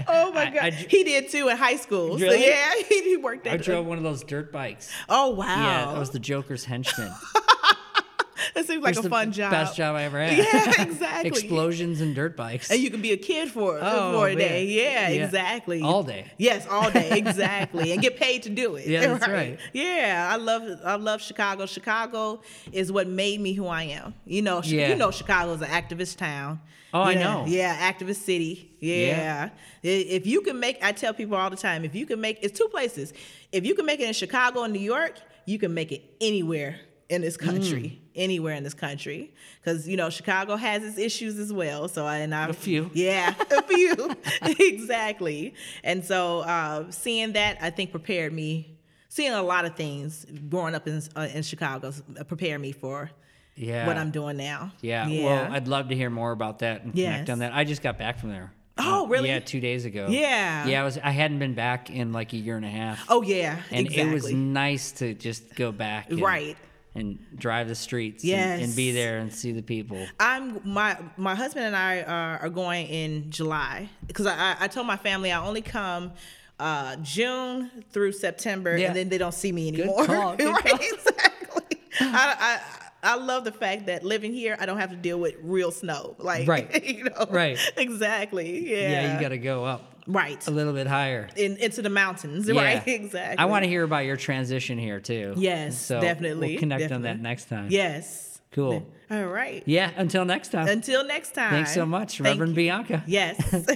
[0.09, 2.19] Oh, my I- god, I- he did too in high school.
[2.19, 3.55] So yeah, he, he worked at.
[3.55, 4.91] I drove one of those dirt bikes.
[5.09, 7.12] Oh wow, Yeah, I was the Joker's henchman.
[8.55, 9.51] that seems like a fun job.
[9.51, 10.39] Best job I ever had.
[10.39, 11.29] Yeah, exactly.
[11.29, 12.70] Explosions and dirt bikes.
[12.70, 14.39] And you can be a kid for Oh, for a man.
[14.39, 14.65] day.
[14.66, 15.24] Yeah, Yeah.
[15.24, 15.83] exactly.
[15.83, 16.31] All day.
[16.39, 18.87] Yes, all day, exactly, and get paid to do it.
[18.87, 19.59] Yeah, that's right.
[19.74, 21.66] Yeah, I love I love Chicago.
[21.66, 22.41] Chicago
[22.73, 24.15] is what made me who I am.
[24.24, 24.89] You know, Yeah.
[24.89, 26.61] you know, Chicago is an activist town.
[26.94, 27.44] Oh, I know.
[27.47, 28.70] Yeah, activist city.
[28.81, 29.48] Yeah.
[29.82, 32.39] I- If you can make, I tell people all the time, if you can make,
[32.43, 33.12] it's two places.
[33.51, 36.78] If you can make it in Chicago and New York, you can make it anywhere
[37.09, 37.82] in this country.
[37.82, 37.98] Mm.
[38.14, 41.89] Anywhere in this country, because you know Chicago has its issues as well.
[41.89, 42.90] So I and I A few.
[42.93, 44.14] yeah, a few.
[44.66, 45.55] exactly.
[45.82, 48.78] And so uh, seeing that, I think prepared me.
[49.09, 53.10] Seeing a lot of things growing up in uh, in Chicago uh, prepared me for
[53.57, 53.87] yeah.
[53.87, 54.73] what I'm doing now.
[54.81, 55.07] Yeah.
[55.09, 57.53] Well, I'd love to hear more about that and connect on that.
[57.53, 58.53] I just got back from there.
[58.79, 59.29] Oh, really?
[59.29, 60.07] Yeah, two days ago.
[60.09, 60.66] Yeah.
[60.66, 60.97] Yeah, I was.
[60.99, 63.05] I hadn't been back in like a year and a half.
[63.11, 64.11] oh yeah, and exactly.
[64.11, 66.11] it was nice to just go back.
[66.11, 66.57] And, Right.
[66.95, 68.23] And drive the streets.
[68.24, 70.05] And, and be there and see the people.
[70.20, 74.87] I'm my my husband and I are, are going in July because I, I told
[74.87, 76.12] my family I only come
[76.61, 78.89] uh, June through September Yeah.
[78.89, 80.05] and then they don't see me Good anymore.
[80.07, 80.65] call, good right?
[80.65, 80.79] call.
[80.81, 81.79] Exactly.
[82.01, 82.61] I, I
[83.03, 86.16] I love the fact that living here I don't have to deal with real snow.
[86.23, 86.85] Like Right.
[86.97, 87.27] you know.
[87.31, 87.59] Right.
[87.77, 88.70] Exactly.
[88.70, 88.91] Yeah.
[88.91, 91.29] Yeah, you got to go up right a little bit higher.
[91.37, 92.49] in, into the mountains.
[92.49, 92.61] Yeah.
[92.62, 92.87] Right.
[92.87, 93.39] Exactly.
[93.39, 95.35] I want to hear about your transition here too.
[95.37, 97.69] Yes, so definitely, We'll connect on that next time.
[97.70, 98.41] Yes.
[98.53, 98.87] Cool.
[99.11, 99.62] All right.
[99.66, 99.91] Yeah.
[99.97, 100.69] Until next time.
[100.69, 101.51] Until next time.
[101.51, 102.57] Thanks so much, Thank Reverend you.
[102.57, 103.03] Bianca.
[103.07, 103.66] Yes.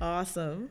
[0.00, 0.70] awesome.